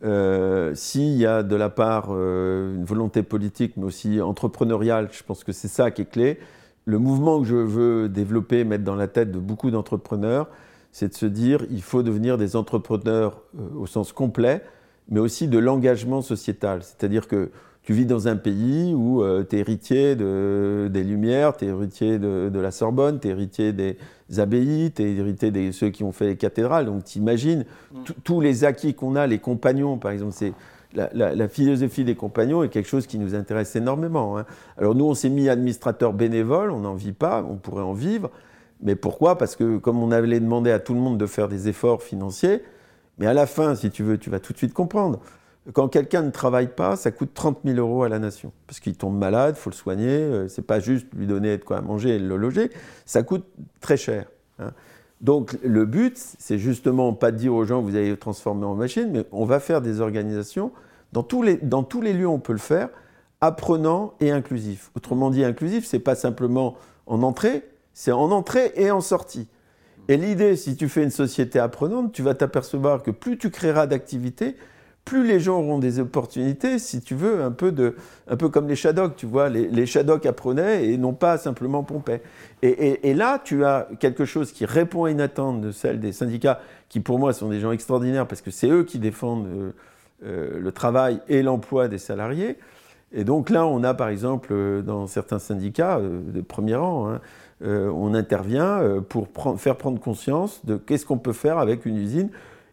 S'il 0.02 1.16
y 1.16 1.26
a 1.26 1.42
de 1.42 1.56
la 1.56 1.70
part 1.70 2.10
une 2.10 2.84
volonté 2.84 3.22
politique, 3.22 3.76
mais 3.76 3.84
aussi 3.84 4.20
entrepreneuriale, 4.20 5.08
je 5.10 5.22
pense 5.22 5.44
que 5.44 5.52
c'est 5.52 5.68
ça 5.68 5.90
qui 5.90 6.02
est 6.02 6.10
clé. 6.10 6.38
Le 6.84 6.98
mouvement 6.98 7.40
que 7.40 7.46
je 7.46 7.56
veux 7.56 8.08
développer, 8.08 8.64
mettre 8.64 8.84
dans 8.84 8.94
la 8.94 9.08
tête 9.08 9.30
de 9.30 9.38
beaucoup 9.38 9.70
d'entrepreneurs, 9.70 10.48
c'est 10.90 11.08
de 11.08 11.14
se 11.14 11.26
dire 11.26 11.66
il 11.70 11.82
faut 11.82 12.02
devenir 12.02 12.38
des 12.38 12.56
entrepreneurs 12.56 13.42
au 13.76 13.86
sens 13.86 14.12
complet, 14.12 14.62
mais 15.10 15.20
aussi 15.20 15.48
de 15.48 15.58
l'engagement 15.58 16.22
sociétal. 16.22 16.82
C'est-à-dire 16.82 17.28
que 17.28 17.50
tu 17.88 17.94
vis 17.94 18.04
dans 18.04 18.28
un 18.28 18.36
pays 18.36 18.92
où 18.94 19.22
euh, 19.22 19.46
tu 19.48 19.56
es 19.56 19.60
héritier 19.60 20.14
de, 20.14 20.90
des 20.92 21.02
Lumières, 21.02 21.56
tu 21.56 21.64
es 21.64 21.68
héritier 21.68 22.18
de, 22.18 22.60
la 22.60 22.70
Sorbonne, 22.70 23.18
tu 23.18 23.28
es 23.28 23.30
héritier 23.30 23.72
des 23.72 23.96
abbayes, 24.36 24.92
tu 24.94 25.02
es 25.02 25.14
héritier 25.14 25.50
de 25.50 25.72
ceux 25.72 25.88
qui 25.88 26.04
ont 26.04 26.12
fait 26.12 26.26
les 26.26 26.36
cathédrales. 26.36 26.84
Donc 26.84 27.04
tu 27.04 27.18
imagines 27.18 27.64
mm. 27.90 27.98
tous 28.24 28.42
les 28.42 28.64
acquis 28.64 28.92
qu'on 28.92 29.16
a, 29.16 29.26
les 29.26 29.38
compagnons, 29.38 29.96
par 29.96 30.10
exemple, 30.10 30.34
c'est 30.34 30.52
la, 30.92 31.48
philosophie 31.48 32.04
des 32.04 32.14
compagnons 32.14 32.62
est 32.62 32.68
quelque 32.68 32.90
chose 32.90 33.06
qui 33.06 33.18
nous 33.18 33.34
intéresse 33.34 33.74
énormément. 33.74 34.36
Hein. 34.36 34.44
Alors 34.76 34.94
nous, 34.94 35.06
on 35.06 35.14
s'est 35.14 35.30
mis 35.30 35.48
administrateur 35.48 36.12
bénévole, 36.12 36.70
on 36.72 36.80
n'en 36.80 36.94
vit 36.94 37.12
pas, 37.12 37.42
on 37.42 37.56
pourrait 37.56 37.84
en 37.84 37.94
vivre. 37.94 38.30
Mais 38.82 38.96
pourquoi? 38.96 39.38
Parce 39.38 39.56
que 39.56 39.78
comme 39.78 40.02
on 40.02 40.10
avait 40.10 40.40
demandé 40.40 40.70
à 40.72 40.78
tout 40.78 40.92
le 40.92 41.00
monde 41.00 41.16
de 41.16 41.24
faire 41.24 41.48
des 41.48 41.70
efforts 41.70 42.02
financiers, 42.02 42.62
mais 43.16 43.26
à 43.26 43.32
la 43.32 43.46
fin, 43.46 43.74
si 43.74 43.90
tu 43.90 44.02
veux, 44.02 44.18
tu 44.18 44.28
vas 44.28 44.40
tout 44.40 44.52
de 44.52 44.58
suite 44.58 44.74
comprendre. 44.74 45.20
Quand 45.72 45.88
quelqu'un 45.88 46.22
ne 46.22 46.30
travaille 46.30 46.68
pas, 46.68 46.96
ça 46.96 47.10
coûte 47.10 47.30
30 47.34 47.58
000 47.64 47.78
euros 47.78 48.02
à 48.02 48.08
la 48.08 48.18
nation. 48.18 48.52
Parce 48.66 48.80
qu'il 48.80 48.96
tombe 48.96 49.18
malade, 49.18 49.54
il 49.58 49.60
faut 49.60 49.70
le 49.70 49.74
soigner. 49.74 50.08
Euh, 50.08 50.48
c'est 50.48 50.66
pas 50.66 50.80
juste 50.80 51.06
lui 51.14 51.26
donner 51.26 51.58
de 51.58 51.64
quoi 51.64 51.80
manger 51.82 52.16
et 52.16 52.18
le 52.18 52.36
loger. 52.36 52.70
Ça 53.04 53.22
coûte 53.22 53.44
très 53.80 53.96
cher. 53.96 54.26
Hein. 54.58 54.70
Donc 55.20 55.58
le 55.62 55.84
but, 55.84 56.16
c'est 56.16 56.58
justement 56.58 57.12
pas 57.12 57.32
de 57.32 57.36
dire 57.36 57.54
aux 57.54 57.64
gens 57.64 57.82
vous 57.82 57.96
allez 57.96 58.16
transformer 58.16 58.64
en 58.64 58.74
machine, 58.74 59.10
mais 59.12 59.24
on 59.32 59.44
va 59.44 59.60
faire 59.60 59.80
des 59.80 60.00
organisations. 60.00 60.72
Dans 61.12 61.22
tous 61.22 61.42
les, 61.42 61.56
dans 61.56 61.82
tous 61.82 62.00
les 62.00 62.12
lieux, 62.12 62.28
on 62.28 62.38
peut 62.38 62.52
le 62.52 62.58
faire, 62.58 62.88
apprenant 63.40 64.14
et 64.20 64.30
inclusif. 64.30 64.90
Autrement 64.94 65.30
dit, 65.30 65.44
inclusif, 65.44 65.86
c'est 65.86 65.98
pas 65.98 66.14
simplement 66.14 66.76
en 67.06 67.22
entrée, 67.22 67.64
c'est 67.94 68.12
en 68.12 68.30
entrée 68.30 68.72
et 68.76 68.90
en 68.90 69.00
sortie. 69.00 69.48
Et 70.08 70.16
l'idée, 70.16 70.56
si 70.56 70.76
tu 70.76 70.88
fais 70.88 71.02
une 71.02 71.10
société 71.10 71.58
apprenante, 71.58 72.12
tu 72.12 72.22
vas 72.22 72.34
t'apercevoir 72.34 73.02
que 73.02 73.10
plus 73.10 73.36
tu 73.38 73.50
créeras 73.50 73.86
d'activités, 73.86 74.56
plus 75.08 75.26
les 75.26 75.40
gens 75.40 75.60
auront 75.60 75.78
des 75.78 76.00
opportunités, 76.00 76.78
si 76.78 77.00
tu 77.00 77.14
veux, 77.14 77.42
un 77.42 77.50
peu, 77.50 77.72
de, 77.72 77.96
un 78.28 78.36
peu 78.36 78.50
comme 78.50 78.68
les 78.68 78.76
Shadocks, 78.76 79.16
tu 79.16 79.24
vois, 79.24 79.48
les, 79.48 79.66
les 79.66 79.96
apprenaient 79.96 80.86
et 80.86 80.98
non 80.98 81.14
pas 81.14 81.38
simplement 81.38 81.82
pompaient. 81.82 82.20
Et, 82.60 83.14
là, 83.14 83.40
tu 83.42 83.64
as 83.64 83.88
quelque 84.00 84.26
chose 84.26 84.52
qui 84.52 84.66
répond 84.66 85.04
à 85.04 85.10
une 85.10 85.22
attente 85.22 85.62
de 85.62 85.70
celle 85.72 85.98
des 85.98 86.12
syndicats, 86.12 86.60
qui 86.90 87.00
pour 87.00 87.18
moi 87.18 87.32
sont 87.32 87.48
des 87.48 87.58
gens 87.58 87.72
extraordinaires 87.72 88.26
parce 88.26 88.42
que 88.42 88.50
c'est 88.50 88.68
eux 88.68 88.84
qui 88.84 88.98
défendent 88.98 89.46
euh, 89.46 89.70
euh, 90.24 90.60
le 90.60 90.72
travail 90.72 91.20
et 91.28 91.42
l'emploi 91.42 91.88
des 91.88 91.98
salariés. 91.98 92.58
Et 93.10 93.24
donc 93.24 93.48
là, 93.48 93.64
on 93.64 93.82
a 93.84 93.94
par 93.94 94.10
exemple 94.10 94.48
euh, 94.52 94.82
dans 94.82 95.06
certains 95.06 95.38
syndicats 95.38 96.00
de 96.00 96.40
premier 96.42 96.74
rang, 96.74 97.08
hein, 97.08 97.20
on 97.62 98.14
intervient 98.14 99.02
pour 99.08 99.26
faire 99.58 99.76
prendre 99.76 99.98
conscience 99.98 100.64
de 100.64 100.76
qu'est-ce 100.76 101.04
qu'on 101.04 101.18
peut 101.18 101.32
faire 101.32 101.58
avec 101.58 101.86
une 101.86 101.96
usine 101.96 102.30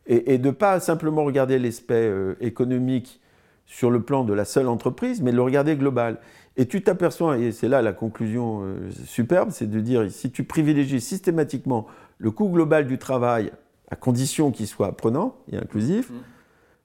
et, 0.07 0.37
de 0.37 0.47
ne 0.47 0.51
pas 0.51 0.79
simplement 0.79 1.23
regarder 1.23 1.57
l'aspect 1.59 2.07
euh, 2.07 2.35
économique 2.39 3.19
sur 3.65 3.89
le 3.89 4.01
plan 4.01 4.23
de 4.23 4.33
la 4.33 4.45
seule 4.45 4.67
entreprise, 4.67 5.21
mais 5.21 5.31
de 5.31 5.35
le 5.35 5.41
regarder 5.41 5.75
global. 5.75 6.19
Et 6.57 6.67
tu 6.67 6.83
t'aperçois, 6.83 7.37
et 7.37 7.51
c'est 7.51 7.67
là 7.67 7.81
la 7.81 7.93
conclusion 7.93 8.61
euh, 8.63 8.91
superbe, 9.05 9.49
c'est 9.51 9.69
de 9.69 9.79
dire 9.79 10.09
si 10.11 10.31
tu 10.31 10.43
privilégies 10.43 11.01
systématiquement 11.01 11.87
le 12.19 12.31
coût 12.31 12.49
global 12.49 12.85
du 12.85 12.97
travail, 12.97 13.51
à 13.89 13.95
condition 13.95 14.51
qu'il 14.51 14.67
soit 14.67 14.87
apprenant 14.87 15.35
et 15.51 15.57
inclusif, 15.57 16.09
mmh. 16.09 16.13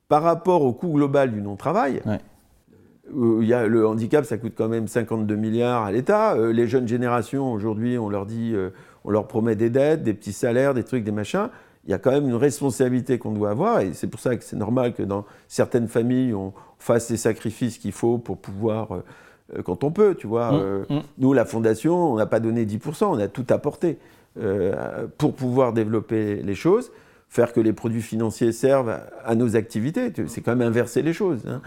par 0.08 0.22
rapport 0.22 0.62
au 0.62 0.72
coût 0.72 0.92
global 0.92 1.32
du 1.32 1.40
non-travail, 1.40 2.02
il 3.12 3.44
y 3.44 3.54
a 3.54 3.66
le 3.66 3.86
handicap, 3.86 4.24
ça 4.24 4.38
coûte 4.38 4.52
quand 4.56 4.68
même 4.68 4.86
52 4.86 5.34
milliards 5.34 5.84
à 5.84 5.92
l'État. 5.92 6.34
Euh, 6.34 6.52
les 6.52 6.68
jeunes 6.68 6.86
générations, 6.86 7.52
aujourd'hui, 7.52 7.98
on 7.98 8.08
leur 8.08 8.24
dit, 8.24 8.54
on 9.04 9.10
leur 9.10 9.26
promet 9.26 9.56
des 9.56 9.68
dettes, 9.68 10.02
des 10.02 10.14
petits 10.14 10.32
salaires, 10.32 10.74
des 10.74 10.84
trucs, 10.84 11.04
des 11.04 11.12
machins 11.12 11.48
il 11.90 11.92
y 11.92 11.94
a 11.96 11.98
quand 11.98 12.12
même 12.12 12.28
une 12.28 12.36
responsabilité 12.36 13.18
qu'on 13.18 13.32
doit 13.32 13.50
avoir, 13.50 13.80
et 13.80 13.94
c'est 13.94 14.06
pour 14.06 14.20
ça 14.20 14.36
que 14.36 14.44
c'est 14.44 14.54
normal 14.56 14.94
que 14.94 15.02
dans 15.02 15.24
certaines 15.48 15.88
familles, 15.88 16.32
on 16.34 16.52
fasse 16.78 17.10
les 17.10 17.16
sacrifices 17.16 17.78
qu'il 17.78 17.90
faut 17.90 18.16
pour 18.16 18.38
pouvoir, 18.38 18.92
euh, 18.94 19.02
euh, 19.56 19.62
quand 19.62 19.82
on 19.82 19.90
peut, 19.90 20.14
tu 20.14 20.28
vois. 20.28 20.52
Mmh, 20.52 20.60
Euh, 20.62 20.84
mmh. 20.88 20.98
Nous, 21.18 21.32
la 21.32 21.44
fondation, 21.44 22.12
on 22.12 22.16
n'a 22.16 22.26
pas 22.26 22.38
donné 22.38 22.64
10%, 22.64 23.06
on 23.06 23.18
a 23.18 23.26
tout 23.26 23.44
apporté 23.50 23.98
euh, 24.38 25.08
pour 25.18 25.34
pouvoir 25.34 25.72
développer 25.72 26.36
les 26.36 26.54
choses, 26.54 26.92
faire 27.28 27.52
que 27.52 27.60
les 27.60 27.72
produits 27.72 28.02
financiers 28.02 28.52
servent 28.52 28.90
à, 28.90 29.08
à 29.24 29.34
nos 29.34 29.56
activités. 29.56 30.12
C'est 30.28 30.42
quand 30.42 30.54
même 30.54 30.68
inverser 30.68 31.02
les 31.02 31.12
choses. 31.12 31.40
hein. 31.48 31.60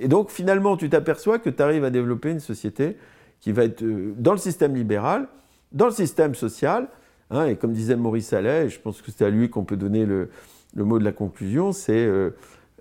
Et 0.00 0.06
donc, 0.06 0.30
finalement, 0.30 0.76
tu 0.76 0.88
t'aperçois 0.88 1.40
que 1.40 1.50
tu 1.50 1.60
arrives 1.60 1.84
à 1.84 1.90
développer 1.90 2.30
une 2.30 2.40
société 2.40 2.96
qui 3.40 3.50
va 3.50 3.64
être 3.64 3.82
dans 4.16 4.32
le 4.32 4.38
système 4.38 4.74
libéral, 4.76 5.26
dans 5.72 5.86
le 5.86 5.92
système 5.92 6.34
social, 6.36 6.86
hein, 7.34 7.46
et 7.46 7.56
comme 7.56 7.72
disait 7.72 7.96
Maurice 7.96 8.32
Allais, 8.32 8.66
et 8.66 8.68
je 8.68 8.80
pense 8.80 9.02
que 9.02 9.10
c'est 9.10 9.24
à 9.24 9.30
lui 9.30 9.50
qu'on 9.50 9.64
peut 9.64 9.76
donner 9.76 10.06
le, 10.06 10.30
le 10.74 10.84
mot 10.84 10.98
de 10.98 11.04
la 11.04 11.12
conclusion, 11.12 11.72
c'est, 11.72 11.92
euh, 12.04 12.30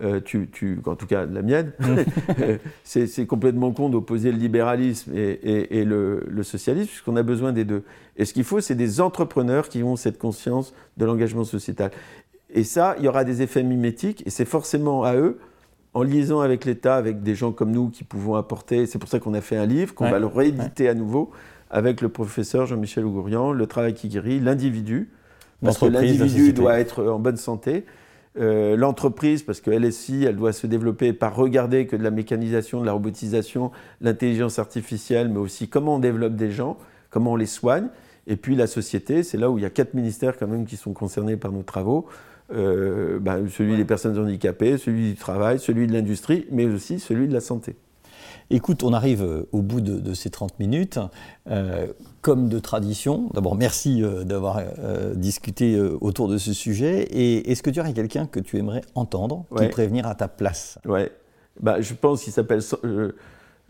euh, 0.01 0.19
tu, 0.23 0.49
tu- 0.51 0.79
en 0.85 0.95
tout 0.95 1.05
cas 1.07 1.25
la 1.25 1.41
mienne, 1.41 1.71
c'est 2.83 3.07
c'est 3.07 3.25
complètement 3.25 3.71
con 3.71 3.89
d'opposer 3.89 4.31
le 4.31 4.37
libéralisme 4.37 5.11
et, 5.15 5.31
et- 5.43 5.79
et 5.79 5.85
le, 5.85 6.23
le 6.27 6.43
socialisme, 6.43 6.87
puisqu'on 6.89 7.15
a 7.15 7.23
besoin 7.23 7.51
des 7.53 7.65
deux. 7.65 7.83
Et 8.17 8.25
ce 8.25 8.33
qu'il 8.33 8.43
faut, 8.43 8.61
c'est 8.61 8.75
des 8.75 9.01
entrepreneurs 9.01 9.69
qui 9.69 9.83
ont 9.83 9.95
cette 9.95 10.17
conscience 10.17 10.73
de 10.97 11.05
l'engagement 11.05 11.43
sociétal. 11.43 11.91
Et 12.55 12.63
ça, 12.63 12.95
il 12.99 13.05
y 13.05 13.07
aura 13.07 13.23
des 13.23 13.41
effets 13.41 13.63
mimétiques, 13.63 14.23
et 14.25 14.29
c'est 14.29 14.45
forcément 14.45 15.03
à 15.03 15.15
eux, 15.15 15.39
en 15.93 16.03
liaison 16.03 16.39
avec 16.39 16.65
l'État, 16.65 16.95
avec 16.95 17.21
des 17.21 17.35
gens 17.35 17.51
comme 17.51 17.71
nous 17.71 17.89
qui 17.89 18.03
pouvons 18.03 18.35
apporter. 18.35 18.85
C'est 18.85 18.99
pour 18.99 19.09
ça 19.09 19.19
qu'on 19.19 19.33
a 19.33 19.41
fait 19.41 19.57
un 19.57 19.65
livre, 19.65 19.93
qu'on 19.93 20.05
Ouais, 20.05 20.11
va 20.11 20.19
le 20.19 20.25
rééditer 20.25 20.89
à 20.89 20.93
nouveau, 20.93 21.31
avec 21.69 22.01
le 22.01 22.09
professeur 22.09 22.65
Jean-Michel 22.65 23.05
Ougourian, 23.05 23.51
Le 23.51 23.67
travail 23.67 23.93
qui 23.93 24.07
guérit, 24.07 24.39
l'individu, 24.39 25.09
parce 25.61 25.77
que 25.77 25.85
l'individu 25.85 26.53
doit 26.53 26.79
être 26.79 27.03
en 27.05 27.19
bonne 27.19 27.37
santé. 27.37 27.85
Euh, 28.39 28.75
L'entreprise, 28.75 29.43
parce 29.43 29.61
qu'elle 29.61 29.85
aussi, 29.85 30.23
elle 30.23 30.35
doit 30.35 30.53
se 30.53 30.65
développer 30.65 31.13
par 31.13 31.35
regarder 31.35 31.85
que 31.85 31.95
de 31.95 32.03
la 32.03 32.09
mécanisation, 32.11 32.81
de 32.81 32.85
la 32.85 32.93
robotisation, 32.93 33.71
l'intelligence 34.01 34.57
artificielle, 34.57 35.29
mais 35.29 35.37
aussi 35.37 35.67
comment 35.67 35.95
on 35.95 35.99
développe 35.99 36.35
des 36.35 36.49
gens, 36.51 36.77
comment 37.11 37.33
on 37.33 37.35
les 37.35 37.45
soigne. 37.45 37.87
Et 38.25 38.35
puis 38.35 38.55
la 38.55 38.67
société, 38.67 39.21
c'est 39.21 39.37
là 39.37 39.51
où 39.51 39.59
il 39.59 39.61
y 39.61 39.65
a 39.65 39.69
quatre 39.69 39.93
ministères 39.93 40.37
quand 40.37 40.47
même 40.47 40.65
qui 40.65 40.77
sont 40.77 40.93
concernés 40.93 41.37
par 41.37 41.51
nos 41.51 41.61
travaux. 41.61 42.07
Euh, 42.53 43.19
ben, 43.19 43.47
celui 43.49 43.75
des 43.77 43.85
personnes 43.85 44.17
handicapées, 44.17 44.77
celui 44.77 45.11
du 45.11 45.15
travail, 45.15 45.59
celui 45.59 45.87
de 45.87 45.93
l'industrie, 45.93 46.45
mais 46.51 46.65
aussi 46.65 46.99
celui 46.99 47.27
de 47.27 47.33
la 47.33 47.39
santé. 47.41 47.75
Écoute, 48.49 48.83
on 48.83 48.93
arrive 48.93 49.23
euh, 49.23 49.47
au 49.51 49.61
bout 49.61 49.81
de, 49.81 49.99
de 49.99 50.13
ces 50.13 50.29
30 50.29 50.59
minutes. 50.59 50.99
Euh, 51.49 51.87
comme 52.21 52.49
de 52.49 52.59
tradition, 52.59 53.29
d'abord 53.33 53.55
merci 53.55 54.03
euh, 54.03 54.23
d'avoir 54.23 54.61
euh, 54.79 55.13
discuté 55.15 55.79
autour 55.79 56.27
de 56.27 56.37
ce 56.37 56.53
sujet. 56.53 57.03
Et 57.11 57.51
est-ce 57.51 57.63
que 57.63 57.69
tu 57.69 57.79
aurais 57.79 57.93
quelqu'un 57.93 58.27
que 58.27 58.39
tu 58.39 58.57
aimerais 58.57 58.81
entendre 58.95 59.45
qui 59.49 59.55
Ouais. 59.63 59.69
pourrait 59.69 59.87
venir 59.87 60.05
à 60.05 60.13
ta 60.15 60.27
place? 60.27 60.77
Ouais. 60.85 61.11
Bah, 61.59 61.81
je 61.81 61.93
pense 61.93 62.23
qu'il 62.23 62.33
s'appelle 62.33 62.61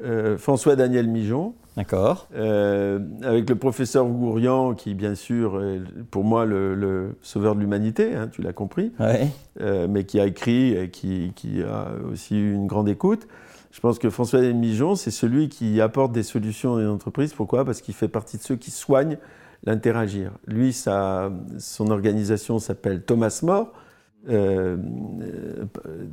euh, 0.01 0.37
François-Daniel 0.37 1.07
Mijon. 1.07 1.53
D'accord 1.75 2.27
Euh, 2.35 2.99
avec 3.23 3.49
le 3.49 3.55
professeur 3.55 4.05
Gourian, 4.05 4.73
qui 4.75 4.93
bien 4.93 5.15
sûr 5.15 5.61
est 5.63 5.81
pour 6.11 6.23
moi 6.23 6.45
le, 6.45 6.75
le 6.75 7.15
sauveur 7.21 7.55
de 7.55 7.59
l'humanité, 7.61 8.13
hein, 8.15 8.27
tu 8.31 8.41
l'as 8.43 8.53
compris, 8.53 8.91
Ouais. 8.99 9.27
euh, 9.61 9.87
mais 9.89 10.03
qui 10.03 10.19
a 10.19 10.25
écrit 10.27 10.73
et 10.73 10.89
qui, 10.91 11.31
qui 11.35 11.61
a 11.63 11.87
aussi 12.11 12.37
eu 12.37 12.53
une 12.53 12.67
grande 12.67 12.89
écoute. 12.89 13.27
Je 13.71 13.79
pense 13.79 13.97
que 13.97 14.11
François 14.11 14.41
Mijon, 14.41 14.93
c'est 14.95 15.09
celui 15.11 15.49
qui 15.49 15.81
apporte 15.81 16.11
des 16.11 16.21
solutions 16.23 16.73
aux 16.73 16.87
entreprises. 16.87 17.33
Pourquoi? 17.33 17.65
Parce 17.65 17.81
qu'il 17.81 17.95
fait 17.95 18.07
partie 18.07 18.37
de 18.37 18.43
ceux 18.43 18.55
qui 18.55 18.69
soignent 18.69 19.17
l'interagir. 19.65 20.31
Lui, 20.45 20.73
sa, 20.73 21.31
son 21.57 21.89
organisation 21.89 22.59
s'appelle 22.59 23.01
Thomas 23.01 23.39
More. 23.41 23.71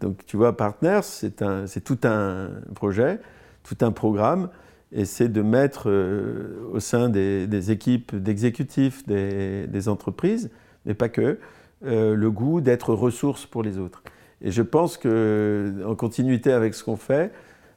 Donc, 0.00 0.24
tu 0.26 0.36
vois, 0.36 0.56
Partners, 0.56 1.00
c'est 1.02 1.84
tout 1.84 1.98
un 2.04 2.48
projet, 2.74 3.20
tout 3.62 3.76
un 3.82 3.92
programme, 3.92 4.48
et 4.92 5.04
c'est 5.04 5.28
de 5.28 5.42
mettre 5.42 5.88
euh, 5.88 6.68
au 6.72 6.80
sein 6.80 7.08
des, 7.08 7.46
des 7.46 7.70
équipes 7.70 8.16
d'exécutifs 8.16 9.06
des, 9.06 9.66
des 9.66 9.88
entreprises, 9.88 10.50
mais 10.84 10.94
pas 10.94 11.08
que, 11.08 11.38
euh, 11.84 12.14
le 12.14 12.30
goût 12.30 12.60
d'être 12.60 12.92
ressource 12.92 13.46
pour 13.46 13.62
les 13.62 13.78
autres. 13.78 14.02
Et 14.42 14.50
je 14.50 14.62
pense 14.62 14.96
que, 14.96 15.84
en 15.86 15.94
continuité 15.94 16.52
avec 16.52 16.74
ce 16.74 16.82
qu'on 16.82 16.96
fait, 16.96 17.32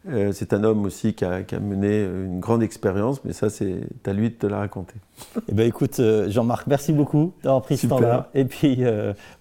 euh, 0.09 0.31
c'est 0.33 0.53
un 0.53 0.63
homme 0.63 0.85
aussi 0.85 1.13
qui 1.13 1.23
a, 1.23 1.43
qui 1.43 1.55
a 1.55 1.59
mené 1.59 2.03
une 2.03 2.39
grande 2.39 2.63
expérience, 2.63 3.23
mais 3.23 3.31
ça, 3.31 3.49
c'est 3.49 3.81
à 4.05 4.13
lui 4.13 4.29
de 4.29 4.35
te 4.35 4.47
la 4.47 4.57
raconter. 4.57 4.95
Eh 5.49 5.53
ben, 5.53 5.67
écoute, 5.67 6.01
Jean-Marc, 6.27 6.67
merci 6.67 6.93
beaucoup 6.93 7.33
d'avoir 7.43 7.61
pris 7.61 7.75
ce 7.75 7.81
Super. 7.81 7.97
temps-là. 7.97 8.29
Et 8.33 8.45
puis, 8.45 8.83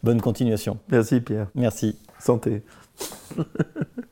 bonne 0.02 0.20
continuation. 0.20 0.78
Merci 0.90 1.20
Pierre. 1.20 1.48
Merci. 1.54 1.96
Santé. 2.18 2.62